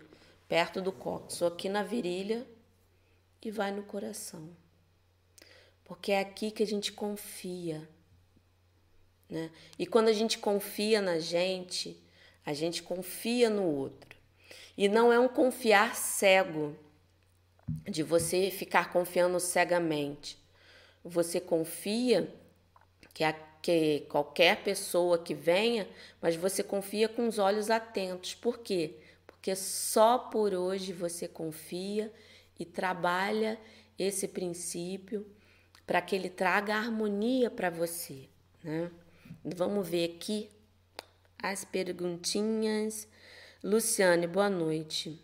perto 0.48 0.80
do 0.80 0.92
cóccix, 0.92 1.42
ou 1.42 1.48
aqui 1.48 1.68
na 1.68 1.82
virilha, 1.82 2.46
e 3.42 3.50
vai 3.50 3.72
no 3.72 3.82
coração. 3.82 4.56
Porque 5.84 6.12
é 6.12 6.20
aqui 6.20 6.52
que 6.52 6.62
a 6.62 6.66
gente 6.66 6.92
confia. 6.92 7.88
Né? 9.28 9.50
E 9.78 9.86
quando 9.86 10.08
a 10.08 10.12
gente 10.12 10.38
confia 10.38 11.00
na 11.00 11.18
gente, 11.18 12.00
a 12.44 12.52
gente 12.52 12.82
confia 12.82 13.48
no 13.48 13.64
outro. 13.64 14.16
E 14.76 14.88
não 14.88 15.12
é 15.12 15.18
um 15.18 15.28
confiar 15.28 15.94
cego, 15.94 16.76
de 17.88 18.02
você 18.02 18.50
ficar 18.50 18.92
confiando 18.92 19.40
cegamente. 19.40 20.38
Você 21.02 21.40
confia 21.40 22.32
que, 23.12 23.24
a, 23.24 23.32
que 23.32 24.00
qualquer 24.08 24.62
pessoa 24.62 25.18
que 25.18 25.34
venha, 25.34 25.88
mas 26.20 26.36
você 26.36 26.62
confia 26.62 27.08
com 27.08 27.26
os 27.26 27.38
olhos 27.38 27.70
atentos. 27.70 28.34
Por 28.34 28.58
quê? 28.58 28.96
Porque 29.26 29.54
só 29.54 30.18
por 30.18 30.54
hoje 30.54 30.92
você 30.92 31.28
confia 31.28 32.12
e 32.58 32.64
trabalha 32.64 33.58
esse 33.98 34.28
princípio 34.28 35.26
para 35.86 36.00
que 36.00 36.16
ele 36.16 36.30
traga 36.30 36.74
harmonia 36.74 37.50
para 37.50 37.70
você, 37.70 38.28
né? 38.62 38.90
Vamos 39.46 39.86
ver 39.86 40.16
aqui 40.16 40.48
as 41.42 41.66
perguntinhas. 41.66 43.06
Luciane, 43.62 44.26
boa 44.26 44.48
noite. 44.48 45.20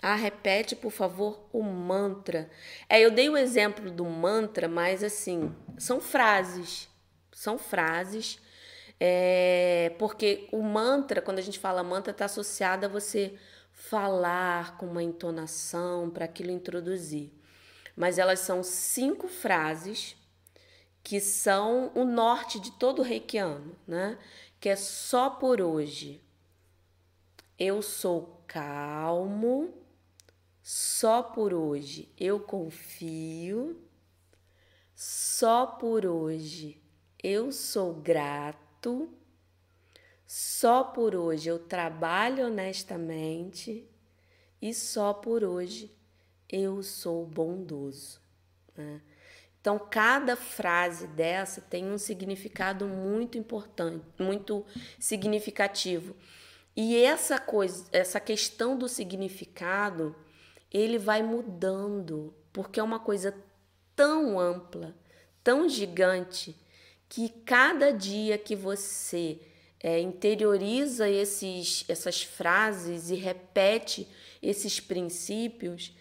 Ah, 0.00 0.14
repete, 0.14 0.74
por 0.74 0.90
favor, 0.90 1.46
o 1.52 1.62
mantra. 1.62 2.48
É, 2.88 2.98
eu 2.98 3.10
dei 3.10 3.28
o 3.28 3.36
exemplo 3.36 3.90
do 3.90 4.06
mantra, 4.06 4.68
mas 4.68 5.04
assim, 5.04 5.54
são 5.76 6.00
frases. 6.00 6.88
São 7.30 7.58
frases. 7.58 8.38
É, 8.98 9.94
porque 9.98 10.48
o 10.50 10.62
mantra, 10.62 11.20
quando 11.20 11.40
a 11.40 11.42
gente 11.42 11.58
fala 11.58 11.82
mantra, 11.82 12.12
está 12.12 12.24
associado 12.24 12.86
a 12.86 12.88
você 12.88 13.34
falar 13.70 14.78
com 14.78 14.86
uma 14.86 15.02
entonação 15.02 16.08
para 16.08 16.24
aquilo 16.24 16.50
introduzir. 16.50 17.30
Mas 17.94 18.18
elas 18.18 18.40
são 18.40 18.62
cinco 18.62 19.28
frases 19.28 20.16
que 21.02 21.20
são 21.20 21.90
o 21.94 22.04
norte 22.04 22.60
de 22.60 22.72
todo 22.72 23.02
reikiano, 23.02 23.76
né? 23.86 24.18
Que 24.60 24.68
é 24.68 24.76
só 24.76 25.30
por 25.30 25.60
hoje. 25.60 26.20
Eu 27.58 27.82
sou 27.82 28.42
calmo, 28.46 29.74
só 30.62 31.22
por 31.22 31.52
hoje 31.52 32.08
eu 32.18 32.40
confio, 32.40 33.80
só 34.94 35.66
por 35.66 36.06
hoje 36.06 36.80
eu 37.22 37.50
sou 37.50 37.94
grato, 37.94 39.10
só 40.26 40.84
por 40.84 41.14
hoje 41.14 41.48
eu 41.48 41.58
trabalho 41.58 42.46
honestamente 42.46 43.88
e 44.60 44.72
só 44.72 45.12
por 45.12 45.42
hoje 45.42 45.94
eu 46.48 46.82
sou 46.82 47.26
bondoso. 47.26 48.20
Né? 48.76 49.00
Então, 49.60 49.78
cada 49.78 50.36
frase 50.36 51.06
dessa 51.08 51.60
tem 51.60 51.84
um 51.84 51.98
significado 51.98 52.86
muito 52.86 53.36
importante, 53.36 54.04
muito 54.18 54.64
significativo. 54.98 56.16
E 56.74 56.96
essa 56.96 57.38
coisa, 57.38 57.84
essa 57.92 58.18
questão 58.18 58.76
do 58.76 58.88
significado, 58.88 60.16
ele 60.72 60.96
vai 60.98 61.22
mudando, 61.22 62.34
porque 62.52 62.80
é 62.80 62.82
uma 62.82 62.98
coisa 62.98 63.36
tão 63.94 64.40
ampla, 64.40 64.96
tão 65.44 65.68
gigante, 65.68 66.56
que 67.06 67.28
cada 67.28 67.92
dia 67.92 68.38
que 68.38 68.56
você 68.56 69.38
é, 69.78 70.00
interioriza 70.00 71.06
esses, 71.06 71.84
essas 71.86 72.22
frases 72.22 73.10
e 73.10 73.14
repete 73.14 74.08
esses 74.40 74.80
princípios, 74.80 75.94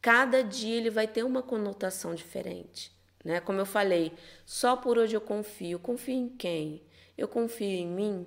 cada 0.00 0.42
dia 0.42 0.76
ele 0.76 0.90
vai 0.90 1.06
ter 1.06 1.22
uma 1.22 1.42
conotação 1.42 2.14
diferente. 2.14 2.93
Né? 3.24 3.40
Como 3.40 3.58
eu 3.58 3.66
falei, 3.66 4.12
só 4.44 4.76
por 4.76 4.98
hoje 4.98 5.16
eu 5.16 5.20
confio. 5.20 5.78
Confio 5.78 6.14
em 6.14 6.28
quem? 6.28 6.82
Eu 7.16 7.26
confio 7.26 7.66
em 7.66 7.86
mim? 7.86 8.26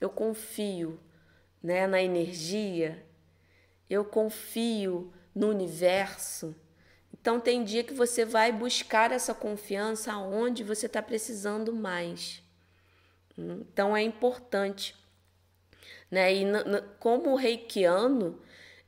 Eu 0.00 0.10
confio 0.10 0.98
né, 1.62 1.86
na 1.86 2.02
energia? 2.02 3.06
Eu 3.88 4.04
confio 4.04 5.12
no 5.34 5.48
universo? 5.48 6.54
Então, 7.12 7.40
tem 7.40 7.64
dia 7.64 7.84
que 7.84 7.94
você 7.94 8.24
vai 8.24 8.52
buscar 8.52 9.12
essa 9.12 9.34
confiança 9.34 10.16
onde 10.16 10.62
você 10.62 10.86
está 10.86 11.02
precisando 11.02 11.72
mais. 11.72 12.42
Então, 13.36 13.96
é 13.96 14.02
importante. 14.02 14.94
Né? 16.10 16.32
E 16.32 16.44
como 16.98 17.34
reikiano, 17.34 18.40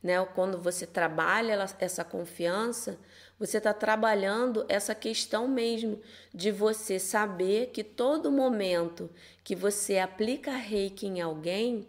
né, 0.02 0.24
quando 0.34 0.58
você 0.58 0.86
trabalha 0.86 1.58
essa 1.78 2.04
confiança, 2.04 2.98
você 3.40 3.56
está 3.56 3.72
trabalhando 3.72 4.66
essa 4.68 4.94
questão 4.94 5.48
mesmo 5.48 5.98
de 6.32 6.52
você 6.52 6.98
saber 6.98 7.68
que 7.68 7.82
todo 7.82 8.30
momento 8.30 9.08
que 9.42 9.56
você 9.56 9.98
aplica 9.98 10.52
reiki 10.52 11.06
em 11.06 11.22
alguém, 11.22 11.88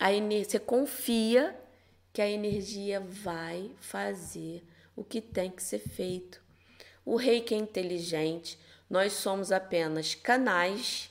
a 0.00 0.10
você 0.12 0.58
confia 0.58 1.56
que 2.12 2.20
a 2.20 2.28
energia 2.28 2.98
vai 2.98 3.70
fazer 3.78 4.64
o 4.96 5.04
que 5.04 5.20
tem 5.20 5.52
que 5.52 5.62
ser 5.62 5.78
feito. 5.78 6.42
O 7.04 7.14
reiki 7.14 7.54
é 7.54 7.58
inteligente, 7.58 8.58
nós 8.90 9.12
somos 9.12 9.52
apenas 9.52 10.16
canais 10.16 11.10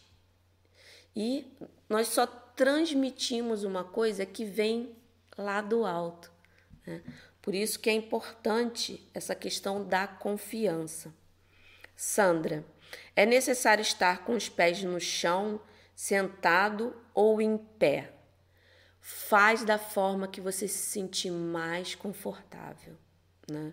e 1.15 1.45
nós 1.87 2.09
só 2.09 2.25
transmitimos 2.25 3.63
uma 3.63 3.85
coisa 3.85 4.25
que 4.25 4.43
vem 4.43 4.93
lá 5.37 5.61
do 5.61 5.85
alto. 5.85 6.29
Né? 6.85 7.01
Por 7.47 7.55
isso 7.55 7.79
que 7.79 7.89
é 7.89 7.93
importante 7.93 9.09
essa 9.13 9.33
questão 9.33 9.81
da 9.81 10.05
confiança. 10.05 11.15
Sandra, 11.95 12.65
é 13.15 13.25
necessário 13.25 13.81
estar 13.81 14.25
com 14.25 14.33
os 14.33 14.49
pés 14.49 14.83
no 14.83 14.99
chão, 14.99 15.61
sentado 15.95 16.93
ou 17.13 17.41
em 17.41 17.57
pé. 17.57 18.11
Faz 18.99 19.63
da 19.63 19.79
forma 19.79 20.27
que 20.27 20.41
você 20.41 20.67
se 20.67 20.91
sentir 20.91 21.31
mais 21.31 21.95
confortável. 21.95 22.97
Né? 23.49 23.71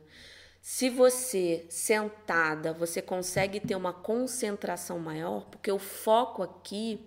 Se 0.62 0.88
você 0.88 1.66
sentada, 1.68 2.72
você 2.72 3.02
consegue 3.02 3.58
ter 3.58 3.74
uma 3.74 3.92
concentração 3.92 5.00
maior, 5.00 5.46
porque 5.46 5.72
o 5.72 5.80
foco 5.80 6.44
aqui 6.44 7.04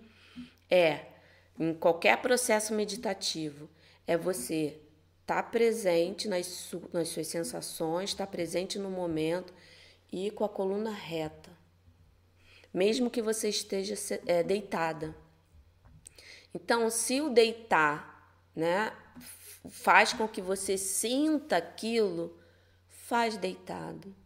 é, 0.70 1.06
em 1.58 1.72
qualquer 1.72 2.20
processo 2.20 2.74
meditativo, 2.74 3.70
é 4.06 4.18
você 4.18 4.82
estar 5.28 5.42
tá 5.42 5.50
presente 5.50 6.26
nas, 6.26 6.74
nas 6.90 7.08
suas 7.08 7.26
sensações, 7.26 8.08
estar 8.10 8.24
tá 8.24 8.32
presente 8.32 8.78
no 8.78 8.90
momento 8.90 9.52
e 10.10 10.30
com 10.30 10.42
a 10.42 10.48
coluna 10.48 10.90
reta, 10.90 11.50
mesmo 12.72 13.10
que 13.10 13.20
você 13.20 13.50
esteja 13.50 13.94
é, 14.26 14.42
deitada. 14.42 15.14
Então, 16.54 16.88
se 16.88 17.20
o 17.20 17.28
deitar, 17.28 18.42
né, 18.56 18.90
faz 19.68 20.14
com 20.14 20.26
que 20.26 20.40
você 20.40 20.78
sinta 20.78 21.58
aquilo, 21.58 22.40
faz 22.88 23.36
deitado. 23.36 24.16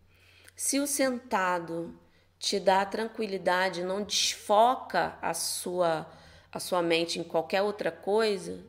Se 0.55 0.79
o 0.79 0.87
sentado 0.87 1.99
te 2.39 2.61
dá 2.61 2.85
tranquilidade, 2.87 3.83
não 3.83 4.05
desfoca 4.05 5.19
a 5.21 5.35
sua 5.35 6.09
a 6.55 6.61
sua 6.61 6.83
mente 6.83 7.19
em 7.19 7.25
qualquer 7.25 7.63
outra 7.63 7.91
coisa, 7.91 8.63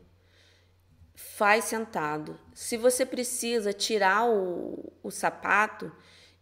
faz 1.16 1.66
sentado. 1.66 2.40
Se 2.54 2.78
você 2.78 3.06
precisa 3.06 3.74
tirar 3.74 4.30
o, 4.30 4.92
o 5.02 5.12
sapato 5.12 5.92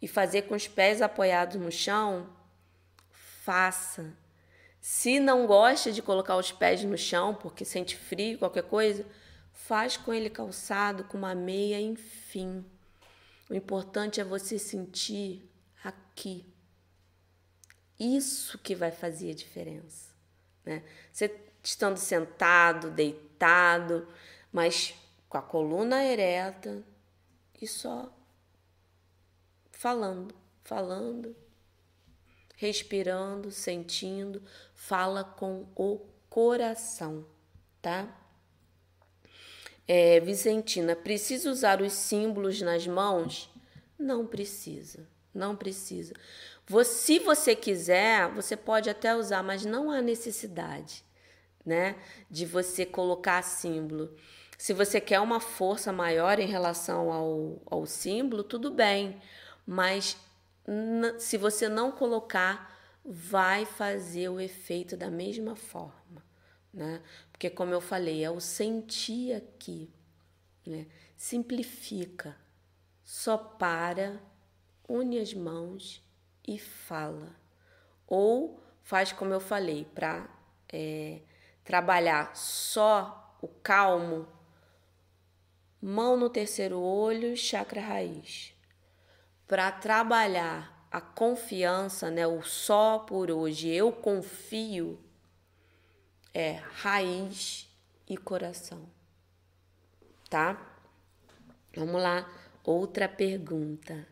e 0.01 0.07
fazer 0.07 0.43
com 0.43 0.55
os 0.55 0.67
pés 0.67 1.01
apoiados 1.01 1.57
no 1.57 1.71
chão, 1.71 2.29
faça. 3.43 4.13
Se 4.79 5.19
não 5.19 5.45
gosta 5.45 5.91
de 5.91 6.01
colocar 6.01 6.36
os 6.38 6.51
pés 6.51 6.84
no 6.84 6.97
chão 6.97 7.36
porque 7.36 7.63
sente 7.63 7.95
frio, 7.95 8.39
qualquer 8.39 8.63
coisa, 8.63 9.05
faz 9.53 9.95
com 9.95 10.13
ele 10.13 10.29
calçado, 10.29 11.03
com 11.03 11.17
uma 11.17 11.36
meia, 11.36 11.79
enfim. 11.79 12.65
O 13.49 13.53
importante 13.53 14.19
é 14.19 14.23
você 14.23 14.57
sentir 14.57 15.47
aqui. 15.84 16.45
Isso 17.99 18.57
que 18.57 18.73
vai 18.73 18.91
fazer 18.91 19.31
a 19.31 19.36
diferença. 19.36 20.09
Né? 20.65 20.82
Você 21.11 21.30
estando 21.63 21.97
sentado, 21.97 22.89
deitado, 22.89 24.07
mas 24.52 24.93
com 25.30 25.38
a 25.38 25.41
coluna 25.41 26.04
ereta 26.04 26.84
e 27.62 27.68
só 27.68 28.12
falando, 29.72 30.36
falando, 30.64 31.36
respirando, 32.56 33.49
sentindo, 33.49 34.43
fala 34.76 35.24
com 35.24 35.66
o 35.76 35.99
coração, 36.30 37.26
tá? 37.82 38.08
É, 39.88 40.20
Vicentina, 40.20 40.95
precisa 40.95 41.49
usar 41.49 41.82
os 41.82 41.93
símbolos 41.93 42.62
nas 42.62 42.86
mãos? 42.86 43.49
Não 43.97 44.26
precisa, 44.28 45.08
não 45.34 45.56
precisa. 45.56 46.14
Se 46.86 47.20
você 47.20 47.56
quiser, 47.56 48.30
você 48.30 48.56
pode 48.56 48.89
até 48.89 49.16
usar, 49.16 49.43
mas 49.43 49.66
não 49.66 49.91
há 49.91 50.02
necessidade, 50.02 51.04
né, 51.66 51.95
de 52.30 52.45
você 52.45 52.86
colocar 52.86 53.41
símbolo. 53.41 54.16
Se 54.62 54.74
você 54.74 55.01
quer 55.01 55.20
uma 55.20 55.39
força 55.39 55.91
maior 55.91 56.38
em 56.38 56.45
relação 56.45 57.12
ao, 57.12 57.59
ao 57.66 57.88
símbolo, 57.88 58.43
tudo 58.43 58.70
bem, 58.70 59.20
mas 59.66 60.16
se 61.18 61.36
você 61.36 61.68
não 61.68 61.91
colocar, 61.91 62.72
vai 63.03 63.66
fazer 63.66 64.30
o 64.30 64.39
efeito 64.39 64.95
da 64.95 65.09
mesma 65.09 65.55
forma, 65.55 66.24
né? 66.72 67.01
Porque, 67.32 67.49
como 67.49 67.74
eu 67.74 67.82
falei, 67.82 68.24
é 68.24 68.30
o 68.30 68.39
sentir 68.39 69.34
aqui, 69.34 69.91
né? 70.64 70.86
Simplifica, 71.18 72.38
só 73.03 73.39
para, 73.39 74.22
une 74.88 75.18
as 75.18 75.34
mãos 75.34 76.05
e 76.47 76.59
fala. 76.59 77.36
Ou 78.05 78.62
faz 78.84 79.12
como 79.12 79.34
eu 79.34 79.39
falei, 79.39 79.86
para 79.86 80.30
é, 80.72 81.22
trabalhar 81.64 82.36
só 82.36 83.36
o 83.41 83.47
calmo 83.47 84.28
mão 85.82 86.15
no 86.15 86.29
terceiro 86.29 86.79
olho, 86.79 87.36
chakra 87.36 87.82
raiz. 87.82 88.53
Para 89.47 89.71
trabalhar 89.71 90.88
a 90.91 91.01
confiança, 91.01 92.11
né? 92.11 92.27
O 92.27 92.43
só 92.43 92.99
por 92.99 93.32
hoje, 93.32 93.69
eu 93.69 93.91
confio, 93.91 94.99
é 96.34 96.59
raiz 96.73 97.67
e 98.07 98.15
coração. 98.17 98.88
Tá? 100.29 100.61
Vamos 101.75 102.01
lá, 102.01 102.29
outra 102.63 103.07
pergunta. 103.09 104.07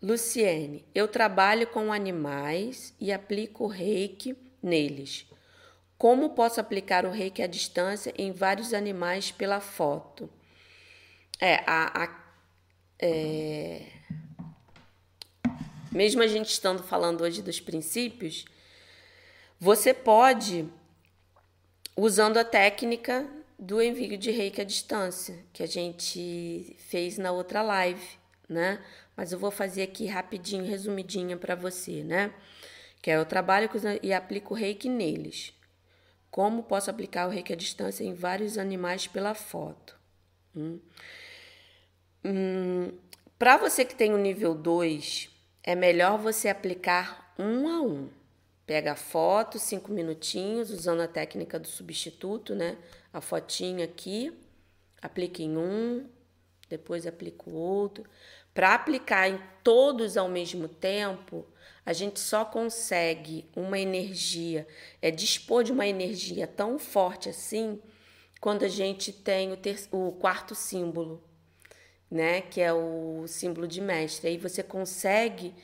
Luciene, 0.00 0.84
eu 0.94 1.06
trabalho 1.06 1.66
com 1.66 1.92
animais 1.92 2.94
e 3.00 3.12
aplico 3.12 3.66
reiki 3.66 4.36
neles. 4.62 5.26
Como 5.96 6.30
posso 6.30 6.60
aplicar 6.60 7.06
o 7.06 7.10
reiki 7.10 7.42
à 7.42 7.46
distância 7.46 8.12
em 8.16 8.32
vários 8.32 8.74
animais 8.74 9.30
pela 9.30 9.60
foto? 9.60 10.28
É, 11.44 11.56
a, 11.66 12.04
a 12.04 12.22
é, 13.00 13.84
mesmo 15.90 16.22
a 16.22 16.26
gente 16.28 16.50
estando 16.50 16.84
falando 16.84 17.22
hoje 17.22 17.42
dos 17.42 17.58
princípios, 17.58 18.44
você 19.58 19.92
pode, 19.92 20.68
usando 21.96 22.36
a 22.36 22.44
técnica 22.44 23.28
do 23.58 23.82
envio 23.82 24.16
de 24.16 24.30
reiki 24.30 24.60
à 24.60 24.64
distância, 24.64 25.36
que 25.52 25.64
a 25.64 25.66
gente 25.66 26.76
fez 26.78 27.18
na 27.18 27.32
outra 27.32 27.60
live, 27.60 28.06
né? 28.48 28.80
Mas 29.16 29.32
eu 29.32 29.38
vou 29.40 29.50
fazer 29.50 29.82
aqui 29.82 30.06
rapidinho, 30.06 30.64
resumidinha 30.64 31.36
para 31.36 31.56
você, 31.56 32.04
né? 32.04 32.32
Que 33.02 33.10
é 33.10 33.16
eu 33.16 33.26
trabalho 33.26 33.68
e 34.00 34.12
aplico 34.12 34.54
reiki 34.54 34.88
neles. 34.88 35.52
Como 36.30 36.62
posso 36.62 36.88
aplicar 36.88 37.26
o 37.26 37.30
reiki 37.30 37.52
à 37.52 37.56
distância 37.56 38.04
em 38.04 38.14
vários 38.14 38.58
animais 38.58 39.08
pela 39.08 39.34
foto? 39.34 39.98
Hum. 40.54 40.78
Hum, 42.24 42.92
para 43.38 43.56
você 43.56 43.84
que 43.84 43.94
tem 43.94 44.14
o 44.14 44.18
nível 44.18 44.54
2, 44.54 45.28
é 45.62 45.74
melhor 45.74 46.18
você 46.18 46.48
aplicar 46.48 47.34
um 47.38 47.68
a 47.68 47.80
um. 47.80 48.08
Pega 48.64 48.92
a 48.92 48.96
foto, 48.96 49.58
cinco 49.58 49.90
minutinhos, 49.90 50.70
usando 50.70 51.00
a 51.00 51.08
técnica 51.08 51.58
do 51.58 51.66
substituto, 51.66 52.54
né? 52.54 52.78
A 53.12 53.20
fotinha 53.20 53.84
aqui, 53.84 54.32
aplica 55.00 55.42
em 55.42 55.56
um, 55.56 56.08
depois 56.68 57.06
aplica 57.06 57.50
o 57.50 57.54
outro. 57.54 58.04
Para 58.54 58.74
aplicar 58.74 59.28
em 59.28 59.40
todos 59.64 60.16
ao 60.16 60.28
mesmo 60.28 60.68
tempo, 60.68 61.44
a 61.84 61.92
gente 61.92 62.20
só 62.20 62.44
consegue 62.44 63.50
uma 63.56 63.78
energia, 63.78 64.66
é 65.00 65.10
dispor 65.10 65.64
de 65.64 65.72
uma 65.72 65.86
energia 65.86 66.46
tão 66.46 66.78
forte 66.78 67.28
assim, 67.28 67.80
quando 68.40 68.64
a 68.64 68.68
gente 68.68 69.12
tem 69.12 69.52
o, 69.52 69.56
ter, 69.56 69.88
o 69.90 70.12
quarto 70.12 70.54
símbolo, 70.54 71.22
né, 72.12 72.42
que 72.42 72.60
é 72.60 72.70
o 72.70 73.24
símbolo 73.26 73.66
de 73.66 73.80
mestre. 73.80 74.28
Aí 74.28 74.36
você 74.36 74.62
consegue 74.62 75.54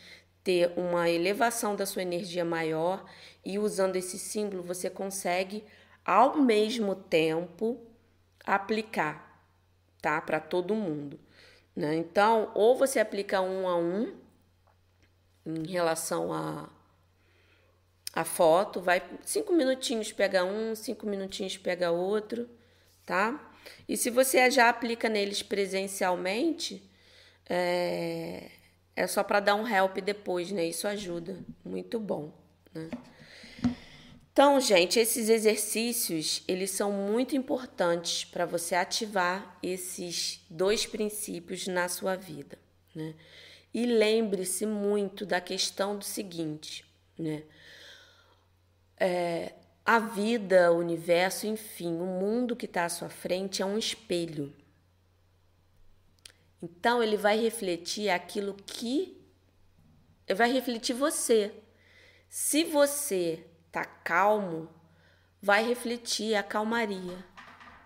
ter 0.43 0.73
uma 0.79 1.11
elevação 1.11 1.77
da 1.77 1.85
sua 1.85 2.01
energia 2.01 2.43
maior 2.43 3.05
e 3.45 3.59
usando 3.59 3.97
esse 3.97 4.19
símbolo 4.19 4.63
você 4.63 4.89
consegue 4.89 5.63
ao 6.03 6.39
mesmo 6.39 6.95
tempo 6.95 7.79
aplicar, 8.47 9.45
tá, 10.01 10.23
para 10.23 10.41
todo 10.41 10.75
mundo. 10.75 11.21
Né? 11.77 11.97
Então, 11.97 12.51
ou 12.55 12.75
você 12.75 12.99
aplica 12.99 13.43
um 13.43 13.69
a 13.69 13.77
um 13.77 14.17
em 15.45 15.67
relação 15.67 16.33
a 16.33 16.71
a 18.11 18.25
foto, 18.25 18.81
vai 18.81 19.03
cinco 19.23 19.53
minutinhos 19.53 20.13
pega 20.13 20.45
um, 20.45 20.75
cinco 20.75 21.07
minutinhos 21.07 21.59
pega 21.59 21.91
outro, 21.91 22.49
tá? 23.05 23.48
E 23.89 23.97
se 23.97 24.11
você 24.11 24.51
já 24.51 24.69
aplica 24.69 25.09
neles 25.09 25.43
presencialmente, 25.43 26.83
é, 27.49 28.51
é 28.95 29.07
só 29.07 29.23
para 29.23 29.41
dar 29.41 29.55
um 29.55 29.67
help 29.67 29.99
depois, 29.99 30.51
né? 30.53 30.67
Isso 30.67 30.87
ajuda. 30.87 31.39
Muito 31.65 31.99
bom, 31.99 32.33
né? 32.75 32.91
Então, 34.33 34.61
gente, 34.61 35.01
esses 35.01 35.29
exercícios, 35.29 36.45
eles 36.47 36.71
são 36.71 36.93
muito 36.93 37.35
importantes 37.35 38.25
para 38.25 38.47
você 38.47 38.77
ativar 38.77 39.59
esses 39.61 40.45
dois 40.49 40.87
princípios 40.87 41.67
na 41.67 41.89
sua 41.89 42.15
vida, 42.15 42.57
né? 42.95 43.15
E 43.75 43.85
lembre-se 43.85 44.65
muito 44.65 45.27
da 45.27 45.41
questão 45.41 45.99
do 45.99 46.05
seguinte, 46.05 46.85
né? 47.19 47.43
É, 48.97 49.55
a 49.89 49.99
vida, 49.99 50.71
o 50.71 50.77
universo, 50.77 51.47
enfim, 51.47 51.95
o 51.99 52.05
mundo 52.05 52.55
que 52.55 52.67
está 52.67 52.85
à 52.85 52.91
sua 52.91 53.09
frente 53.09 53.63
é 53.63 53.65
um 53.65 53.79
espelho. 53.79 54.55
Então 56.63 57.03
ele 57.03 57.17
vai 57.17 57.41
refletir 57.41 58.11
aquilo 58.11 58.53
que 58.53 59.19
vai 60.37 60.53
refletir 60.53 60.93
você. 60.93 61.55
Se 62.29 62.65
você 62.65 63.47
tá 63.73 63.83
calmo, 63.83 64.69
vai 65.41 65.67
refletir 65.67 66.35
a 66.35 66.43
calmaria. 66.43 67.25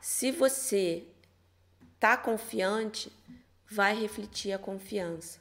Se 0.00 0.32
você 0.32 1.06
tá 2.00 2.16
confiante, 2.16 3.12
vai 3.70 3.94
refletir 3.94 4.52
a 4.52 4.58
confiança. 4.58 5.38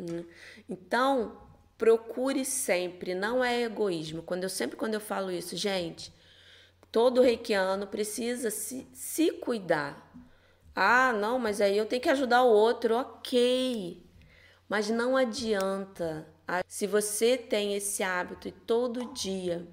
Hum. 0.00 0.24
Então, 0.70 1.45
procure 1.78 2.44
sempre, 2.44 3.14
não 3.14 3.44
é 3.44 3.62
egoísmo. 3.62 4.22
Quando 4.22 4.44
eu 4.44 4.48
sempre 4.48 4.76
quando 4.76 4.94
eu 4.94 5.00
falo 5.00 5.30
isso, 5.30 5.56
gente, 5.56 6.12
todo 6.90 7.22
reikiano 7.22 7.86
precisa 7.86 8.50
se, 8.50 8.88
se 8.92 9.32
cuidar. 9.32 10.12
Ah, 10.74 11.12
não, 11.12 11.38
mas 11.38 11.60
aí 11.60 11.76
eu 11.76 11.86
tenho 11.86 12.02
que 12.02 12.08
ajudar 12.08 12.42
o 12.42 12.50
outro, 12.50 12.96
ok. 12.96 14.04
Mas 14.68 14.90
não 14.90 15.16
adianta. 15.16 16.26
Se 16.68 16.86
você 16.86 17.36
tem 17.36 17.74
esse 17.74 18.02
hábito 18.02 18.48
e 18.48 18.52
todo 18.52 19.12
dia 19.12 19.66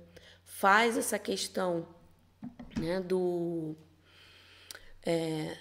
faz 0.44 0.98
essa 0.98 1.20
questão 1.20 1.88
né, 2.80 3.00
do, 3.02 3.76
é, 5.06 5.58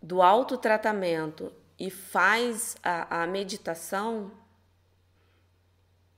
do 0.00 0.22
autotratamento 0.22 1.52
e 1.78 1.90
faz 1.90 2.76
a, 2.82 3.22
a 3.22 3.26
meditação, 3.26 4.30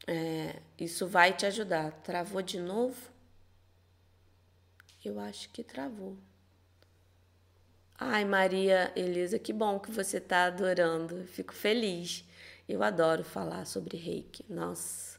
é, 0.07 0.61
isso 0.79 1.07
vai 1.07 1.33
te 1.37 1.47
ajudar. 1.47 1.93
Travou 2.03 2.43
de 2.43 2.59
novo? 2.59 2.97
Eu 5.05 5.19
acho 5.21 5.49
que 5.51 5.63
travou. 5.63 6.17
Ai, 7.99 8.25
Maria 8.25 8.93
Elisa, 8.97 9.39
que 9.39 9.53
bom 9.53 9.79
que 9.79 9.91
você 9.91 10.19
está 10.19 10.47
adorando. 10.47 11.25
Fico 11.27 11.55
feliz. 11.55 12.25
Eu 12.69 12.83
adoro 12.83 13.23
falar 13.25 13.67
sobre 13.67 13.97
reiki. 13.97 14.45
Nossa. 14.49 15.19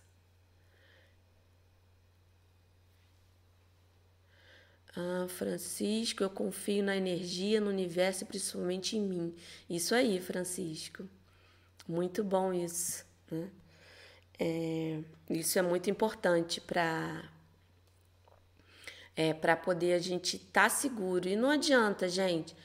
Ah, 4.95 5.27
Francisco, 5.27 6.23
eu 6.23 6.29
confio 6.29 6.83
na 6.83 6.95
energia, 6.95 7.59
no 7.59 7.69
universo 7.69 8.23
e 8.23 8.27
principalmente 8.27 8.95
em 8.97 9.01
mim. 9.01 9.35
Isso 9.69 9.93
aí, 9.93 10.19
Francisco. 10.21 11.07
Muito 11.87 12.23
bom 12.23 12.53
isso. 12.53 13.05
Né? 13.29 13.49
É, 14.39 14.99
isso 15.29 15.57
é 15.57 15.61
muito 15.61 15.89
importante 15.89 16.59
para 16.59 17.29
é, 19.15 19.33
para 19.33 19.55
poder 19.55 19.93
a 19.93 19.99
gente 19.99 20.35
estar 20.35 20.63
tá 20.63 20.69
seguro. 20.69 21.27
E 21.27 21.35
não 21.35 21.49
adianta, 21.49 22.09
gente. 22.09 22.55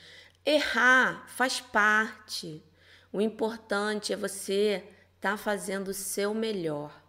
Errar 0.44 1.24
faz 1.28 1.60
parte. 1.60 2.62
O 3.12 3.20
importante 3.20 4.12
é 4.12 4.16
você 4.16 4.84
estar 5.16 5.32
tá 5.32 5.36
fazendo 5.36 5.88
o 5.88 5.94
seu 5.94 6.34
melhor 6.34 7.00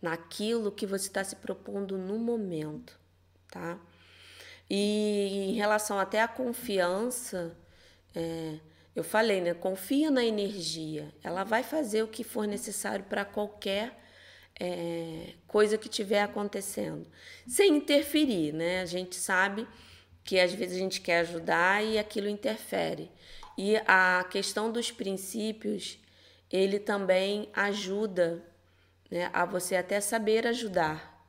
naquilo 0.00 0.72
que 0.72 0.86
você 0.86 1.08
está 1.08 1.24
se 1.24 1.36
propondo 1.36 1.98
no 1.98 2.18
momento, 2.18 2.98
tá? 3.50 3.78
E 4.70 5.50
em 5.50 5.54
relação 5.54 5.98
até 5.98 6.22
à 6.22 6.28
confiança, 6.28 7.56
é, 8.14 8.58
eu 8.98 9.04
falei, 9.04 9.40
né? 9.40 9.54
Confia 9.54 10.10
na 10.10 10.24
energia. 10.24 11.12
Ela 11.22 11.44
vai 11.44 11.62
fazer 11.62 12.02
o 12.02 12.08
que 12.08 12.24
for 12.24 12.46
necessário 12.46 13.04
para 13.04 13.24
qualquer 13.24 13.96
é, 14.58 15.34
coisa 15.46 15.78
que 15.78 15.88
estiver 15.88 16.22
acontecendo, 16.22 17.06
sem 17.46 17.76
interferir, 17.76 18.52
né? 18.52 18.80
A 18.80 18.86
gente 18.86 19.14
sabe 19.14 19.66
que 20.24 20.38
às 20.38 20.52
vezes 20.52 20.76
a 20.76 20.80
gente 20.80 21.00
quer 21.00 21.20
ajudar 21.20 21.84
e 21.84 21.98
aquilo 21.98 22.28
interfere. 22.28 23.10
E 23.56 23.76
a 23.86 24.24
questão 24.30 24.70
dos 24.70 24.90
princípios, 24.90 25.98
ele 26.50 26.78
também 26.78 27.48
ajuda 27.54 28.44
né, 29.10 29.30
a 29.32 29.44
você 29.44 29.76
até 29.76 30.00
saber 30.00 30.46
ajudar. 30.46 31.24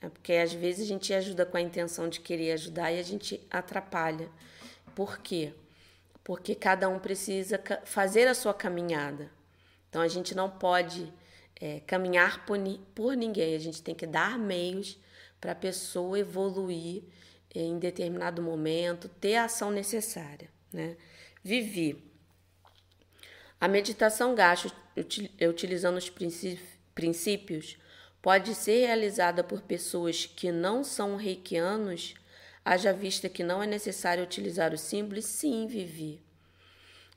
Né? 0.00 0.08
Porque 0.08 0.32
às 0.32 0.52
vezes 0.52 0.84
a 0.84 0.88
gente 0.88 1.12
ajuda 1.14 1.46
com 1.46 1.56
a 1.56 1.60
intenção 1.60 2.08
de 2.08 2.20
querer 2.20 2.52
ajudar 2.52 2.90
e 2.92 2.98
a 2.98 3.02
gente 3.02 3.40
atrapalha. 3.50 4.28
Por 4.94 5.18
quê? 5.18 5.52
Porque 6.22 6.54
cada 6.54 6.88
um 6.88 6.98
precisa 6.98 7.60
fazer 7.84 8.28
a 8.28 8.34
sua 8.34 8.54
caminhada. 8.54 9.30
Então 9.88 10.00
a 10.00 10.08
gente 10.08 10.34
não 10.34 10.48
pode 10.48 11.12
é, 11.60 11.80
caminhar 11.80 12.46
por, 12.46 12.58
por 12.94 13.16
ninguém, 13.16 13.54
a 13.54 13.58
gente 13.58 13.82
tem 13.82 13.94
que 13.94 14.06
dar 14.06 14.38
meios 14.38 14.98
para 15.40 15.52
a 15.52 15.56
pessoa 15.56 16.18
evoluir 16.18 17.02
em 17.54 17.78
determinado 17.78 18.40
momento, 18.40 19.08
ter 19.08 19.36
a 19.36 19.44
ação 19.44 19.70
necessária. 19.70 20.48
Né? 20.72 20.96
Vivi. 21.42 22.04
A 23.60 23.66
meditação 23.66 24.34
gasto 24.34 24.72
utilizando 25.48 25.96
os 25.96 26.08
princípios, 26.08 26.68
princípios 26.94 27.76
pode 28.22 28.54
ser 28.54 28.86
realizada 28.86 29.42
por 29.42 29.62
pessoas 29.62 30.26
que 30.26 30.52
não 30.52 30.84
são 30.84 31.16
reikianos, 31.16 32.14
haja 32.64 32.92
vista 32.92 33.28
que 33.28 33.42
não 33.42 33.62
é 33.62 33.66
necessário 33.66 34.24
utilizar 34.24 34.72
o 34.72 34.78
símbolo, 34.78 35.22
sim, 35.22 35.66
Vivi. 35.66 36.22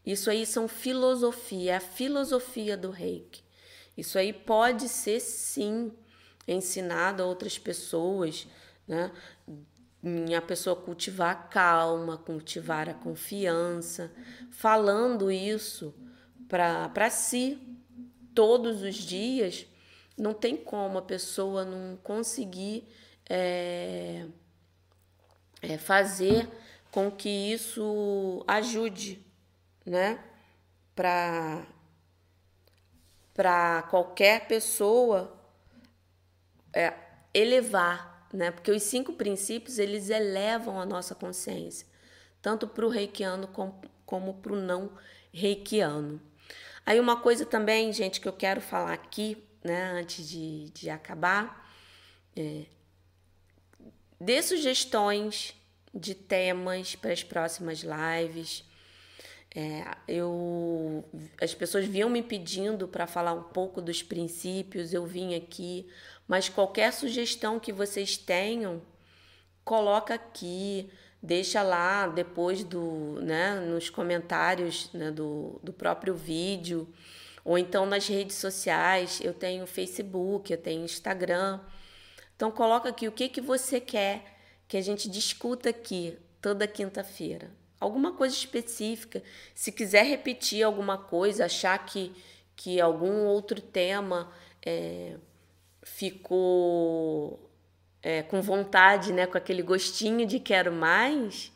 Isso 0.06 0.30
aí 0.30 0.46
são 0.46 0.68
filosofia, 0.68 1.74
é 1.74 1.76
a 1.76 1.80
filosofia 1.80 2.76
do 2.76 2.90
reiki. 2.90 3.42
Isso 3.98 4.18
aí 4.18 4.34
pode 4.34 4.90
ser, 4.90 5.20
sim, 5.20 5.92
ensinado 6.48 7.24
a 7.24 7.26
outras 7.26 7.58
pessoas, 7.58 8.48
né? 8.88 9.12
a 10.36 10.42
pessoa 10.42 10.76
cultivar 10.76 11.32
a 11.32 11.36
calma, 11.36 12.18
cultivar 12.18 12.90
a 12.90 12.94
confiança, 12.94 14.12
falando 14.52 15.32
isso 15.32 15.94
para 16.50 17.10
si 17.10 17.58
todos 18.36 18.82
os 18.82 18.96
dias, 18.96 19.66
não 20.18 20.34
tem 20.34 20.58
como 20.58 20.98
a 20.98 21.02
pessoa 21.02 21.64
não 21.64 21.98
conseguir 22.04 22.86
é, 23.30 24.26
é, 25.64 25.78
fazer 25.78 26.48
com 26.92 27.10
que 27.10 27.30
isso 27.30 28.44
ajude, 28.48 29.26
né? 29.86 30.20
Para 30.96 31.66
para 33.34 33.82
qualquer 33.90 34.48
pessoa 34.48 35.36
é, 36.72 36.94
elevar, 37.34 38.28
né? 38.32 38.52
Porque 38.52 38.70
os 38.70 38.84
cinco 38.84 39.14
princípios 39.14 39.80
eles 39.80 40.10
elevam 40.12 40.80
a 40.80 40.86
nossa 40.86 41.16
consciência, 41.16 41.88
tanto 42.42 42.68
para 42.68 42.86
o 42.86 42.90
reikiano 42.90 43.48
como, 43.48 43.82
como 44.06 44.36
para 44.36 44.54
o 44.54 44.56
não 44.56 44.92
reikiano. 45.32 46.22
Aí 46.86 47.00
uma 47.00 47.22
coisa 47.22 47.44
também, 47.46 47.92
gente, 47.92 48.22
que 48.22 48.28
eu 48.28 48.34
quero 48.34 48.62
falar 48.62 48.94
aqui, 48.94 49.44
né, 49.64 49.94
antes 49.94 50.30
de, 50.30 50.70
de 50.72 50.90
acabar, 50.92 51.72
é, 52.36 52.66
dê 54.24 54.42
sugestões 54.42 55.54
de 55.94 56.16
temas 56.16 56.96
para 56.96 57.12
as 57.12 57.24
próximas 57.24 57.84
lives. 57.84 58.64
É, 59.56 59.86
eu, 60.08 61.06
as 61.40 61.54
pessoas 61.54 61.86
vinham 61.86 62.10
me 62.10 62.24
pedindo 62.24 62.88
para 62.88 63.06
falar 63.06 63.34
um 63.34 63.44
pouco 63.44 63.80
dos 63.80 64.02
princípios, 64.02 64.94
eu 64.94 65.06
vim 65.06 65.36
aqui, 65.36 65.88
mas 66.28 66.50
qualquer 66.50 66.92
sugestão 66.92 67.60
que 67.60 67.72
vocês 67.72 68.18
tenham, 68.18 68.82
coloca 69.64 70.16
aqui, 70.16 70.90
deixa 71.22 71.62
lá 71.62 72.08
depois 72.08 72.64
do, 72.64 73.20
né, 73.22 73.60
nos 73.60 73.92
comentários 73.92 74.92
né, 74.92 75.12
do, 75.12 75.60
do 75.62 75.72
próprio 75.72 76.16
vídeo, 76.16 76.92
ou 77.46 77.56
então 77.56 77.86
nas 77.86 78.08
redes 78.08 78.38
sociais, 78.38 79.22
eu 79.22 79.34
tenho 79.34 79.68
Facebook, 79.68 80.52
eu 80.52 80.58
tenho 80.58 80.84
Instagram. 80.84 81.60
Então 82.44 82.52
coloca 82.52 82.90
aqui 82.90 83.08
o 83.08 83.12
que, 83.14 83.30
que 83.30 83.40
você 83.40 83.80
quer 83.80 84.22
que 84.68 84.76
a 84.76 84.82
gente 84.82 85.10
discuta 85.10 85.70
aqui 85.70 86.20
toda 86.42 86.68
quinta-feira 86.68 87.50
alguma 87.80 88.12
coisa 88.12 88.36
específica. 88.36 89.24
Se 89.56 89.72
quiser 89.72 90.04
repetir 90.04 90.62
alguma 90.62 90.98
coisa, 90.98 91.46
achar 91.46 91.78
que, 91.86 92.12
que 92.54 92.82
algum 92.82 93.28
outro 93.28 93.62
tema 93.62 94.30
é, 94.62 95.16
ficou 95.84 97.50
é, 98.02 98.24
com 98.24 98.42
vontade, 98.42 99.14
né, 99.14 99.26
com 99.26 99.38
aquele 99.38 99.62
gostinho 99.62 100.28
de 100.28 100.38
quero 100.38 100.74
mais, 100.74 101.50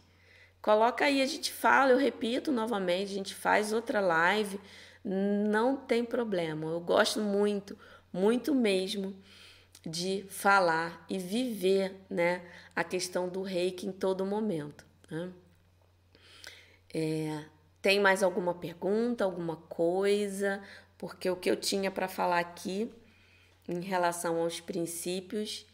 coloca 0.62 1.04
aí, 1.04 1.22
a 1.22 1.26
gente 1.26 1.52
fala, 1.52 1.92
eu 1.92 1.98
repito 1.98 2.50
novamente, 2.50 3.12
a 3.12 3.16
gente 3.16 3.36
faz 3.36 3.74
outra 3.74 4.00
live, 4.00 4.58
não 5.04 5.76
tem 5.76 6.06
problema. 6.06 6.72
Eu 6.72 6.80
gosto 6.80 7.20
muito, 7.20 7.78
muito 8.14 8.56
mesmo 8.56 9.14
de 9.86 10.26
falar 10.30 11.06
e 11.10 11.18
viver, 11.18 11.96
né, 12.10 12.42
a 12.76 12.84
questão 12.84 13.30
do 13.30 13.42
reiki 13.42 13.88
em 13.88 13.92
todo 13.92 14.26
momento. 14.26 14.86
Né? 15.10 15.32
É, 16.94 17.46
tem 17.82 18.00
mais 18.00 18.24
alguma 18.24 18.54
pergunta, 18.54 19.24
alguma 19.24 19.56
coisa? 19.56 20.62
Porque 20.98 21.30
o 21.30 21.36
que 21.36 21.50
eu 21.50 21.56
tinha 21.56 21.92
para 21.92 22.08
falar 22.08 22.40
aqui 22.40 22.92
em 23.68 23.82
relação 23.82 24.42
aos 24.42 24.60
princípios, 24.60 25.66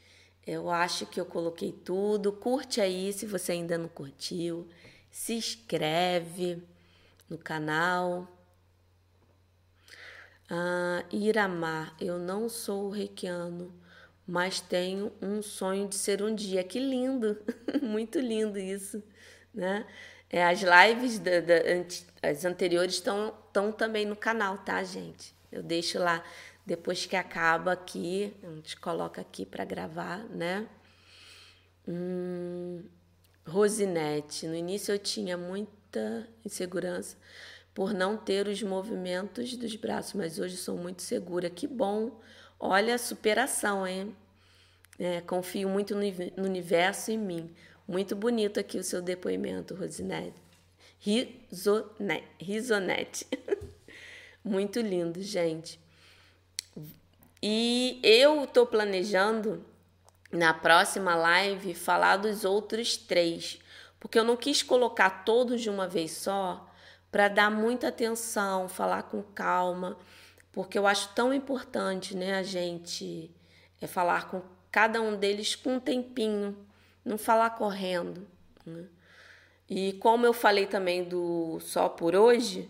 eu 0.46 0.70
acho 0.70 1.06
que 1.06 1.20
eu 1.20 1.26
coloquei 1.26 1.72
tudo. 1.72 2.34
Curte 2.34 2.82
aí 2.82 3.14
se 3.14 3.26
você 3.26 3.54
ainda 3.54 3.78
não 3.78 3.88
curtiu. 3.88 4.68
Se 5.10 5.34
inscreve 5.34 6.62
no 7.30 7.38
canal. 7.38 8.28
Ah, 10.50 11.06
Iramar, 11.12 11.96
eu 12.00 12.20
não 12.20 12.50
sou 12.50 12.90
reikiano, 12.90 13.74
mas 14.28 14.62
tenho 14.62 15.12
um 15.22 15.42
sonho 15.42 15.88
de 15.88 15.96
ser 15.96 16.22
um 16.22 16.34
dia. 16.34 16.64
Que 16.64 16.80
lindo! 16.80 17.38
Muito 17.82 18.20
lindo 18.20 18.58
isso, 18.58 19.04
né? 19.54 19.86
É, 20.30 20.44
as 20.44 20.62
lives 20.62 21.20
da, 21.20 21.40
da, 21.42 21.56
as 22.22 22.44
anteriores 22.44 22.96
estão, 22.96 23.34
estão 23.46 23.72
também 23.72 24.06
no 24.06 24.16
canal, 24.16 24.58
tá, 24.58 24.84
gente? 24.84 25.36
Eu 25.52 25.62
deixo 25.62 26.00
lá 26.00 26.24
depois 26.66 27.06
que 27.06 27.16
acaba 27.16 27.74
aqui, 27.74 28.34
a 28.42 28.48
gente 28.56 28.78
coloca 28.78 29.22
aqui 29.22 29.46
para 29.46 29.66
gravar, 29.66 30.20
né? 30.30 30.68
Hum, 31.88 32.84
Rosinete, 33.46 34.48
no 34.48 34.56
início 34.56 34.94
eu 34.94 34.98
tinha 34.98 35.38
muita 35.38 36.28
insegurança 36.46 37.18
por 37.74 37.94
não 37.94 38.16
ter 38.16 38.48
os 38.48 38.62
movimentos 38.64 39.56
dos 39.58 39.76
braços, 39.76 40.14
mas 40.14 40.40
hoje 40.40 40.56
sou 40.56 40.78
muito 40.78 41.02
segura. 41.02 41.50
Que 41.50 41.68
bom! 41.68 42.22
Olha 42.66 42.96
a 42.96 42.98
superação, 42.98 43.86
hein? 43.86 44.16
É, 44.98 45.20
confio 45.20 45.68
muito 45.68 45.94
no 45.94 46.46
universo 46.46 47.12
e 47.12 47.16
em 47.16 47.18
mim. 47.18 47.54
Muito 47.86 48.16
bonito 48.16 48.58
aqui 48.58 48.78
o 48.78 48.84
seu 48.86 49.02
depoimento, 49.02 49.76
Rosinete. 49.76 50.42
Risonete. 52.40 53.28
Muito 54.42 54.80
lindo, 54.80 55.22
gente. 55.22 55.78
E 57.42 58.00
eu 58.02 58.46
estou 58.46 58.66
planejando 58.66 59.66
na 60.32 60.54
próxima 60.54 61.16
live 61.16 61.74
falar 61.74 62.16
dos 62.16 62.46
outros 62.46 62.96
três, 62.96 63.60
porque 64.00 64.18
eu 64.18 64.24
não 64.24 64.38
quis 64.38 64.64
colocar 64.64 65.26
todos 65.26 65.62
de 65.62 65.70
uma 65.70 65.86
vez 65.86 66.12
só 66.12 66.66
para 67.12 67.28
dar 67.28 67.52
muita 67.52 67.90
atenção, 67.90 68.70
falar 68.70 69.04
com 69.04 69.22
calma, 69.22 69.98
porque 70.54 70.78
eu 70.78 70.88
acho 70.88 71.14
tão 71.14 71.34
importante, 71.34 72.16
né, 72.16 72.36
a 72.36 72.44
gente 72.44 73.30
é 73.82 73.88
falar 73.88 74.30
com 74.30 74.42
cada 74.72 75.02
um 75.02 75.18
deles 75.18 75.56
com 75.56 75.76
um 75.76 75.80
tempinho 75.80 76.58
não 77.04 77.18
falar 77.18 77.50
correndo. 77.50 78.26
Né? 78.66 78.86
E 79.70 79.94
como 79.94 80.26
eu 80.26 80.32
falei 80.32 80.66
também 80.66 81.04
do 81.04 81.60
só 81.60 81.90
por 81.90 82.16
hoje, 82.16 82.70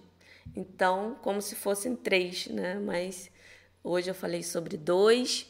então, 0.55 1.17
como 1.21 1.41
se 1.41 1.55
fossem 1.55 1.95
três, 1.95 2.47
né? 2.47 2.75
Mas 2.75 3.31
hoje 3.83 4.09
eu 4.09 4.15
falei 4.15 4.43
sobre 4.43 4.77
dois. 4.77 5.47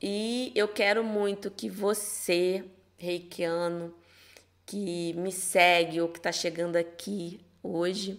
E 0.00 0.52
eu 0.54 0.68
quero 0.68 1.04
muito 1.04 1.50
que 1.50 1.68
você, 1.68 2.64
reikiano, 2.96 3.94
que 4.64 5.12
me 5.14 5.30
segue 5.30 6.00
ou 6.00 6.08
que 6.08 6.18
está 6.18 6.32
chegando 6.32 6.76
aqui 6.76 7.40
hoje, 7.62 8.18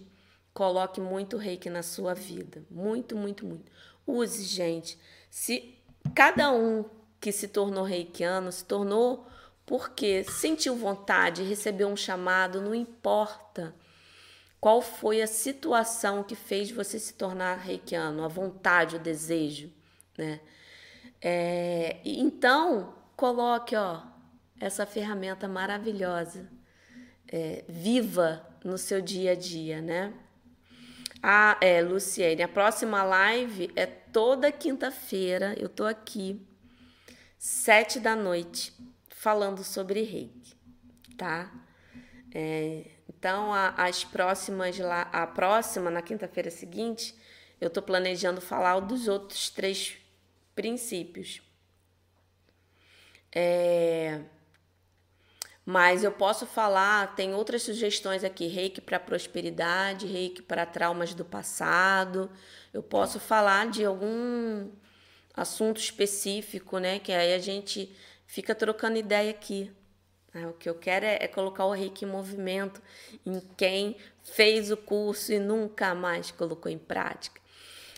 coloque 0.52 1.00
muito 1.00 1.36
reiki 1.36 1.70
na 1.70 1.82
sua 1.82 2.14
vida. 2.14 2.64
Muito, 2.70 3.16
muito, 3.16 3.46
muito. 3.46 3.70
Use, 4.06 4.44
gente. 4.44 4.98
Se 5.30 5.78
cada 6.14 6.52
um 6.52 6.84
que 7.20 7.30
se 7.30 7.48
tornou 7.48 7.84
reikiano 7.84 8.50
se 8.50 8.64
tornou 8.64 9.26
porque 9.64 10.24
sentiu 10.24 10.74
vontade, 10.74 11.44
recebeu 11.44 11.88
um 11.88 11.96
chamado, 11.96 12.60
não 12.60 12.74
importa 12.74 13.74
qual 14.60 14.82
foi 14.82 15.22
a 15.22 15.26
situação 15.26 16.22
que 16.22 16.34
fez 16.34 16.70
você 16.70 16.98
se 16.98 17.14
tornar 17.14 17.58
reikiano, 17.58 18.24
a 18.24 18.28
vontade, 18.28 18.96
o 18.96 18.98
desejo, 18.98 19.72
né? 20.18 20.40
É, 21.20 22.00
então, 22.04 22.94
coloque, 23.16 23.74
ó, 23.76 24.02
essa 24.60 24.84
ferramenta 24.84 25.48
maravilhosa, 25.48 26.48
é, 27.28 27.64
viva 27.68 28.46
no 28.64 28.76
seu 28.76 29.00
dia 29.00 29.32
a 29.32 29.34
dia, 29.34 29.80
né? 29.80 30.12
Ah, 31.22 31.56
é, 31.60 31.80
Luciene, 31.80 32.42
a 32.42 32.48
próxima 32.48 33.04
live 33.04 33.70
é 33.76 33.86
toda 33.86 34.50
quinta-feira, 34.50 35.54
eu 35.56 35.68
tô 35.68 35.84
aqui, 35.84 36.44
sete 37.38 38.00
da 38.00 38.16
noite 38.16 38.72
falando 39.08 39.62
sobre 39.62 40.02
reiki, 40.02 40.56
tá? 41.16 41.52
É, 42.34 42.90
então, 43.08 43.54
a, 43.54 43.68
as 43.68 44.02
próximas 44.02 44.76
lá, 44.80 45.02
a 45.12 45.24
próxima, 45.24 45.92
na 45.92 46.02
quinta-feira 46.02 46.50
seguinte, 46.50 47.14
eu 47.60 47.68
estou 47.68 47.84
planejando 47.84 48.40
falar 48.40 48.80
dos 48.80 49.06
outros 49.06 49.48
três 49.48 49.96
princípios. 50.56 51.40
É, 53.30 54.22
mas 55.64 56.02
eu 56.02 56.10
posso 56.10 56.44
falar, 56.44 57.14
tem 57.14 57.34
outras 57.34 57.62
sugestões 57.62 58.24
aqui, 58.24 58.48
reiki 58.48 58.80
para 58.80 58.98
prosperidade, 58.98 60.06
reiki 60.06 60.42
para 60.42 60.66
traumas 60.66 61.14
do 61.14 61.24
passado. 61.24 62.30
Eu 62.72 62.82
posso 62.82 63.20
falar 63.20 63.70
de 63.70 63.84
algum 63.84 64.70
assunto 65.34 65.80
específico, 65.80 66.78
né? 66.78 66.98
Que 66.98 67.12
aí 67.12 67.32
a 67.32 67.38
gente 67.38 67.94
fica 68.26 68.54
trocando 68.54 68.98
ideia 68.98 69.30
aqui. 69.30 69.70
É, 70.34 70.46
o 70.46 70.52
que 70.54 70.68
eu 70.68 70.74
quero 70.74 71.04
é, 71.04 71.18
é, 71.20 71.28
colocar 71.28 71.66
o 71.66 71.72
reiki 71.72 72.06
em 72.06 72.08
movimento 72.08 72.80
em 73.24 73.38
quem 73.56 73.96
fez 74.22 74.70
o 74.70 74.76
curso 74.76 75.32
e 75.32 75.38
nunca 75.38 75.94
mais 75.94 76.30
colocou 76.30 76.72
em 76.72 76.78
prática. 76.78 77.40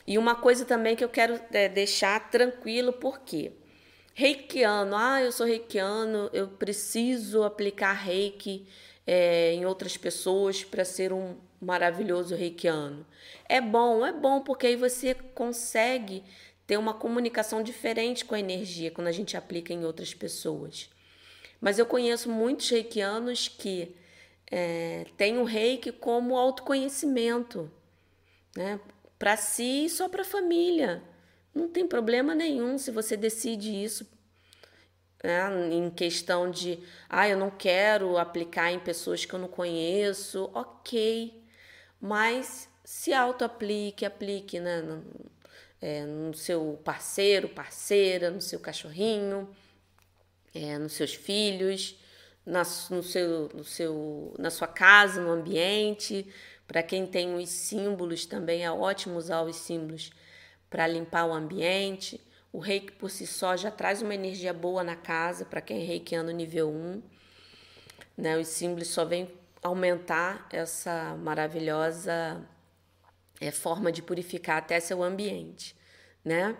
E 0.07 0.19
uma 0.19 0.35
coisa 0.35 0.65
também 0.65 0.97
que 0.97 1.05
eu 1.05 1.09
quero 1.09 1.41
é, 1.53 1.69
deixar 1.69 2.29
tranquilo, 2.31 2.93
por 2.93 3.21
quê? 3.21 3.53
Reikiano, 4.15 4.97
ah, 4.97 5.21
eu 5.21 5.33
sou 5.33 5.45
reikiano, 5.45 6.31
eu 6.33 6.47
preciso 6.47 7.43
aplicar 7.43 7.93
reiki 7.93 8.65
é, 9.05 9.53
em 9.53 9.67
outras 9.67 9.97
pessoas 9.97 10.63
para 10.63 10.85
ser 10.85 11.13
um 11.13 11.37
maravilhoso 11.61 12.37
reikiano. 12.37 13.05
É 13.49 13.61
bom, 13.61 14.07
é 14.07 14.13
bom, 14.13 14.41
porque 14.41 14.69
aí 14.69 14.77
você 14.77 15.15
consegue 15.15 16.23
ter 16.65 16.77
uma 16.77 16.95
comunicação 16.95 17.61
diferente 17.61 18.25
com 18.25 18.37
a 18.37 18.41
energia 18.41 18.91
quando 18.91 19.09
a 19.09 19.13
gente 19.13 19.37
aplica 19.37 19.73
em 19.73 19.85
outras 19.85 20.15
pessoas. 20.15 20.89
Mas 21.61 21.79
eu 21.79 21.87
conheço 21.87 22.31
muitos 22.31 22.71
reikianos 22.71 23.49
que 23.49 23.97
é, 24.51 25.07
têm 25.17 25.39
o 25.39 25.45
reiki 25.45 25.91
como 25.91 26.37
autoconhecimento, 26.37 27.69
né? 28.57 28.79
para 29.19 29.37
si 29.37 29.87
e 29.87 29.91
só 29.91 30.09
para 30.09 30.23
a 30.23 30.25
família. 30.25 31.03
Não 31.55 31.69
tem 31.69 31.87
problema 31.87 32.35
nenhum 32.35 32.77
se 32.79 32.91
você 32.91 33.17
decide 33.17 33.71
isso 33.71 34.07
né? 35.25 35.49
em 35.73 35.89
questão 35.89 36.51
de, 36.51 36.79
ah, 37.09 37.27
eu 37.27 37.39
não 37.39 37.51
quero 37.51 38.19
aplicar 38.19 38.71
em 38.71 38.79
pessoas 38.79 39.25
que 39.25 39.33
eu 39.33 39.39
não 39.39 39.49
conheço, 39.49 40.51
ok, 40.53 41.43
mas 41.99 42.69
se 42.85 43.15
auto-aplique, 43.15 44.05
aplique 44.05 44.61
né? 44.61 44.83
no, 44.83 45.03
é, 45.81 46.05
no 46.05 46.35
seu 46.35 46.79
parceiro, 46.85 47.49
parceira, 47.49 48.31
no 48.31 48.41
seu 48.43 48.61
cachorrinho, 48.61 49.49
é, 50.55 50.77
nos 50.79 50.93
seus 50.93 51.15
filhos, 51.15 51.99
na, 52.45 52.63
no 52.91 53.03
seu, 53.03 53.49
no 53.55 53.65
seu, 53.65 54.35
na 54.39 54.51
sua 54.51 54.69
casa, 54.69 55.23
no 55.23 55.31
ambiente. 55.31 56.27
Para 56.67 56.83
quem 56.83 57.07
tem 57.07 57.35
os 57.35 57.49
símbolos, 57.49 58.27
também 58.27 58.65
é 58.65 58.71
ótimo 58.71 59.17
usar 59.17 59.43
os 59.43 59.57
símbolos 59.57 60.11
para 60.75 60.89
limpar 60.89 61.25
o 61.25 61.33
ambiente. 61.33 62.21
O 62.53 62.59
reiki 62.59 62.91
por 62.91 63.09
si 63.09 63.29
só 63.29 63.57
já 63.57 63.71
traz 63.71 64.03
uma 64.03 64.13
energia 64.13 64.53
boa 64.53 64.83
na 64.83 64.97
casa 64.97 65.45
para 65.45 65.61
quem 65.61 65.81
é 65.81 65.85
reikiano 65.85 66.33
nível 66.33 66.69
1. 66.69 67.01
Né? 68.19 68.37
Os 68.37 68.49
símbolos 68.49 68.89
só 68.89 69.05
vêm 69.05 69.31
aumentar 69.63 70.49
essa 70.51 71.15
maravilhosa 71.15 72.45
é, 73.41 73.53
forma 73.53 73.93
de 73.93 74.03
purificar 74.03 74.57
até 74.57 74.81
seu 74.81 75.01
ambiente, 75.01 75.77
né? 76.25 76.57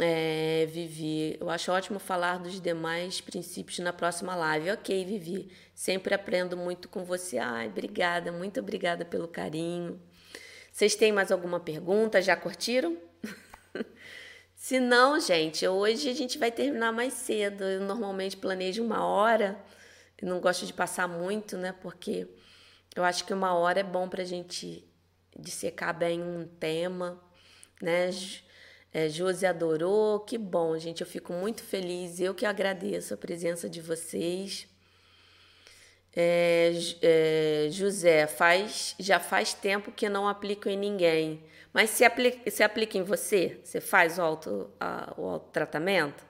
É, 0.00 0.66
Vivi, 0.70 1.36
eu 1.40 1.50
acho 1.50 1.72
ótimo 1.72 1.98
falar 1.98 2.38
dos 2.38 2.60
demais 2.60 3.20
princípios 3.20 3.80
na 3.80 3.92
próxima 3.92 4.36
live. 4.36 4.70
Ok, 4.70 5.04
Vivi, 5.04 5.50
sempre 5.74 6.14
aprendo 6.14 6.56
muito 6.56 6.88
com 6.88 7.04
você. 7.04 7.36
Ai, 7.36 7.66
obrigada, 7.66 8.30
muito 8.30 8.60
obrigada 8.60 9.04
pelo 9.04 9.26
carinho. 9.26 10.00
Vocês 10.72 10.96
têm 10.96 11.12
mais 11.12 11.30
alguma 11.30 11.60
pergunta? 11.60 12.22
Já 12.22 12.34
curtiram? 12.34 12.96
Se 14.56 14.80
não, 14.80 15.20
gente, 15.20 15.68
hoje 15.68 16.08
a 16.08 16.14
gente 16.14 16.38
vai 16.38 16.50
terminar 16.50 16.90
mais 16.90 17.12
cedo. 17.12 17.62
Eu 17.62 17.82
normalmente 17.82 18.38
planejo 18.38 18.82
uma 18.82 19.04
hora. 19.04 19.62
Eu 20.16 20.26
não 20.28 20.40
gosto 20.40 20.64
de 20.64 20.72
passar 20.72 21.06
muito, 21.06 21.58
né? 21.58 21.74
Porque 21.82 22.26
eu 22.96 23.04
acho 23.04 23.26
que 23.26 23.34
uma 23.34 23.54
hora 23.54 23.80
é 23.80 23.82
bom 23.82 24.08
para 24.08 24.22
a 24.22 24.24
gente 24.24 24.82
dissecar 25.38 25.96
bem 25.96 26.22
um 26.22 26.46
tema, 26.46 27.22
né? 27.80 28.08
É, 28.94 29.10
Josi 29.10 29.44
adorou, 29.44 30.20
que 30.20 30.38
bom, 30.38 30.78
gente. 30.78 31.02
Eu 31.02 31.06
fico 31.06 31.34
muito 31.34 31.62
feliz. 31.62 32.18
Eu 32.18 32.34
que 32.34 32.46
agradeço 32.46 33.12
a 33.12 33.16
presença 33.18 33.68
de 33.68 33.80
vocês. 33.82 34.66
É, 36.14 36.72
é, 37.02 37.68
José, 37.70 38.26
faz, 38.26 38.94
já 38.98 39.18
faz 39.18 39.54
tempo 39.54 39.90
que 39.92 40.08
não 40.08 40.28
aplico 40.28 40.68
em 40.68 40.76
ninguém. 40.76 41.42
Mas 41.72 41.90
se 41.90 42.04
aplica, 42.04 42.50
se 42.50 42.62
aplica 42.62 42.98
em 42.98 43.02
você? 43.02 43.58
Você 43.64 43.80
faz 43.80 44.18
o, 44.18 44.22
auto, 44.22 44.70
a, 44.78 45.14
o 45.16 45.26
autotratamento? 45.26 46.24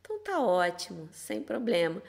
Então 0.00 0.18
tá 0.20 0.40
ótimo, 0.40 1.08
sem 1.12 1.42
problema. 1.42 2.02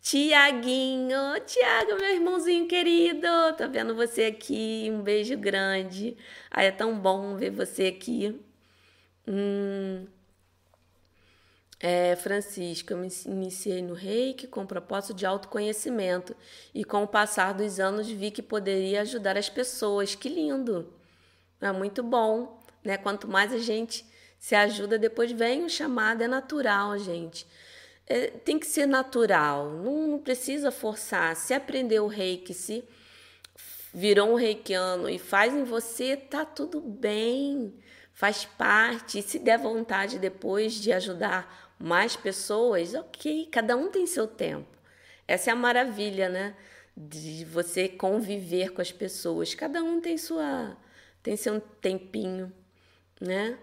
Tiaguinho, 0.00 1.16
Tiago, 1.46 1.96
meu 1.96 2.14
irmãozinho 2.14 2.68
querido, 2.68 3.26
tô 3.56 3.68
vendo 3.70 3.94
você 3.94 4.24
aqui, 4.24 4.88
um 4.92 5.02
beijo 5.02 5.36
grande. 5.38 6.16
Ai, 6.50 6.66
é 6.68 6.72
tão 6.72 6.98
bom 6.98 7.36
ver 7.36 7.50
você 7.50 7.86
aqui. 7.86 8.40
Hum. 9.26 10.06
É, 11.86 12.16
Francisco, 12.16 12.94
eu 12.94 12.96
me 12.96 13.08
iniciei 13.26 13.82
no 13.82 13.92
reiki 13.92 14.46
com 14.46 14.62
o 14.62 14.66
propósito 14.66 15.12
de 15.12 15.26
autoconhecimento 15.26 16.34
e 16.74 16.82
com 16.82 17.02
o 17.02 17.06
passar 17.06 17.52
dos 17.52 17.78
anos 17.78 18.08
vi 18.08 18.30
que 18.30 18.40
poderia 18.40 19.02
ajudar 19.02 19.36
as 19.36 19.50
pessoas. 19.50 20.14
Que 20.14 20.30
lindo! 20.30 20.90
É 21.60 21.70
muito 21.72 22.02
bom, 22.02 22.58
né? 22.82 22.96
Quanto 22.96 23.28
mais 23.28 23.52
a 23.52 23.58
gente 23.58 24.02
se 24.38 24.54
ajuda, 24.54 24.98
depois 24.98 25.30
vem 25.30 25.62
o 25.62 25.68
chamado, 25.68 26.22
é 26.22 26.26
natural, 26.26 26.98
gente. 26.98 27.46
É, 28.06 28.28
tem 28.28 28.58
que 28.58 28.66
ser 28.66 28.86
natural, 28.86 29.68
não, 29.68 30.06
não 30.06 30.18
precisa 30.18 30.70
forçar. 30.70 31.36
Se 31.36 31.52
aprender 31.52 32.00
o 32.00 32.06
reiki, 32.06 32.54
se 32.54 32.82
virou 33.92 34.30
um 34.30 34.36
reikiano 34.36 35.06
e 35.06 35.18
faz 35.18 35.52
em 35.52 35.64
você, 35.64 36.16
tá 36.16 36.46
tudo 36.46 36.80
bem 36.80 37.74
faz 38.14 38.44
parte. 38.44 39.20
Se 39.20 39.38
der 39.38 39.58
vontade 39.58 40.18
depois 40.18 40.74
de 40.74 40.92
ajudar 40.92 41.63
mais 41.78 42.16
pessoas, 42.16 42.94
ok, 42.94 43.48
cada 43.50 43.76
um 43.76 43.90
tem 43.90 44.06
seu 44.06 44.26
tempo. 44.26 44.66
Essa 45.26 45.50
é 45.50 45.52
a 45.52 45.56
maravilha, 45.56 46.28
né? 46.28 46.56
De 46.96 47.44
você 47.44 47.88
conviver 47.88 48.70
com 48.72 48.80
as 48.80 48.92
pessoas. 48.92 49.54
Cada 49.54 49.82
um 49.82 50.00
tem 50.00 50.16
sua 50.18 50.76
tem 51.22 51.36
seu 51.36 51.60
tempinho, 51.60 52.52
né? 53.20 53.58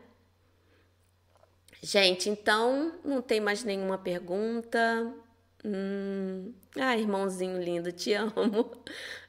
Gente, 1.82 2.30
então 2.30 3.00
não 3.04 3.22
tem 3.22 3.40
mais 3.40 3.64
nenhuma 3.64 3.98
pergunta. 3.98 5.14
Hum... 5.64 6.54
Ai, 6.76 7.02
irmãozinho 7.02 7.62
lindo, 7.62 7.92
te 7.92 8.14
amo. 8.16 8.72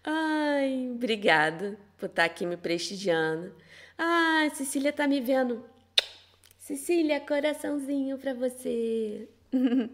Ai, 0.05 0.91
obrigada 0.95 1.79
por 1.99 2.07
estar 2.07 2.25
aqui 2.25 2.47
me 2.47 2.57
prestigiando. 2.57 3.55
Ah, 3.99 4.49
Cecília 4.55 4.93
tá 4.93 5.07
me 5.07 5.21
vendo. 5.21 5.65
Cecília, 6.63 7.19
coraçãozinho 7.19 8.17
para 8.19 8.33
você. 8.35 9.29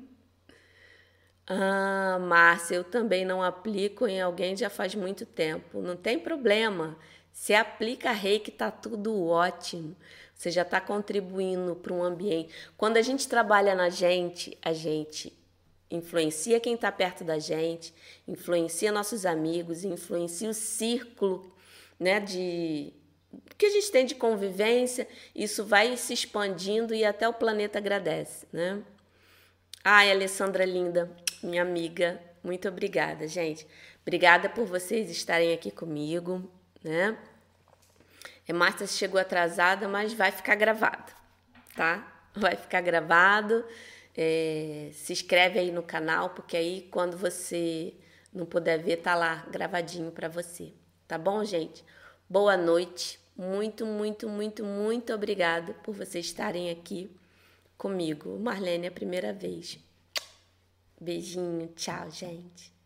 ah, 1.46 2.18
Márcia, 2.20 2.74
eu 2.74 2.84
também 2.84 3.24
não 3.24 3.42
aplico 3.42 4.06
em 4.06 4.20
alguém 4.20 4.54
já 4.54 4.68
faz 4.68 4.94
muito 4.94 5.24
tempo. 5.24 5.80
Não 5.80 5.96
tem 5.96 6.18
problema. 6.18 6.98
Se 7.32 7.54
aplica 7.54 8.12
reiki, 8.12 8.50
tá 8.50 8.70
tudo 8.70 9.28
ótimo. 9.28 9.96
Você 10.34 10.50
já 10.50 10.60
está 10.60 10.78
contribuindo 10.78 11.74
para 11.74 11.94
um 11.94 12.02
ambiente. 12.02 12.52
Quando 12.76 12.98
a 12.98 13.02
gente 13.02 13.26
trabalha 13.26 13.74
na 13.74 13.88
gente, 13.88 14.58
a 14.60 14.74
gente 14.74 15.32
influencia 15.90 16.60
quem 16.60 16.74
está 16.74 16.92
perto 16.92 17.24
da 17.24 17.38
gente, 17.38 17.94
influencia 18.26 18.92
nossos 18.92 19.24
amigos, 19.24 19.84
influencia 19.84 20.50
o 20.50 20.54
círculo 20.54 21.50
né, 21.98 22.20
de, 22.20 22.92
que 23.56 23.66
a 23.66 23.70
gente 23.70 23.90
tem 23.90 24.06
de 24.06 24.14
convivência, 24.14 25.08
isso 25.34 25.64
vai 25.64 25.96
se 25.96 26.12
expandindo 26.12 26.94
e 26.94 27.04
até 27.04 27.28
o 27.28 27.32
planeta 27.32 27.78
agradece, 27.78 28.46
né? 28.52 28.80
Ai, 29.84 30.10
Alessandra 30.10 30.64
linda, 30.64 31.10
minha 31.42 31.62
amiga, 31.62 32.20
muito 32.42 32.68
obrigada, 32.68 33.26
gente. 33.26 33.66
Obrigada 34.02 34.48
por 34.48 34.64
vocês 34.64 35.10
estarem 35.10 35.52
aqui 35.52 35.70
comigo, 35.70 36.50
né? 36.82 37.16
É, 38.46 38.52
Márcia 38.52 38.86
chegou 38.86 39.20
atrasada, 39.20 39.88
mas 39.88 40.14
vai 40.14 40.30
ficar 40.30 40.54
gravado, 40.54 41.12
tá? 41.74 42.22
Vai 42.34 42.56
ficar 42.56 42.80
gravado. 42.80 43.64
É, 44.16 44.90
se 44.92 45.12
inscreve 45.12 45.58
aí 45.58 45.70
no 45.70 45.82
canal, 45.82 46.30
porque 46.30 46.56
aí 46.56 46.88
quando 46.90 47.16
você 47.16 47.94
não 48.32 48.46
puder 48.46 48.78
ver, 48.78 48.96
tá 48.96 49.14
lá 49.14 49.46
gravadinho 49.50 50.10
para 50.10 50.28
você. 50.28 50.72
Tá 51.06 51.18
bom, 51.18 51.44
gente? 51.44 51.84
Boa 52.30 52.58
noite. 52.58 53.18
Muito, 53.34 53.86
muito, 53.86 54.28
muito, 54.28 54.62
muito 54.62 55.14
obrigada 55.14 55.72
por 55.72 55.94
vocês 55.94 56.26
estarem 56.26 56.68
aqui 56.68 57.10
comigo. 57.78 58.38
Marlene, 58.38 58.84
é 58.84 58.88
a 58.90 58.92
primeira 58.92 59.32
vez. 59.32 59.78
Beijinho, 61.00 61.68
tchau, 61.74 62.10
gente. 62.10 62.77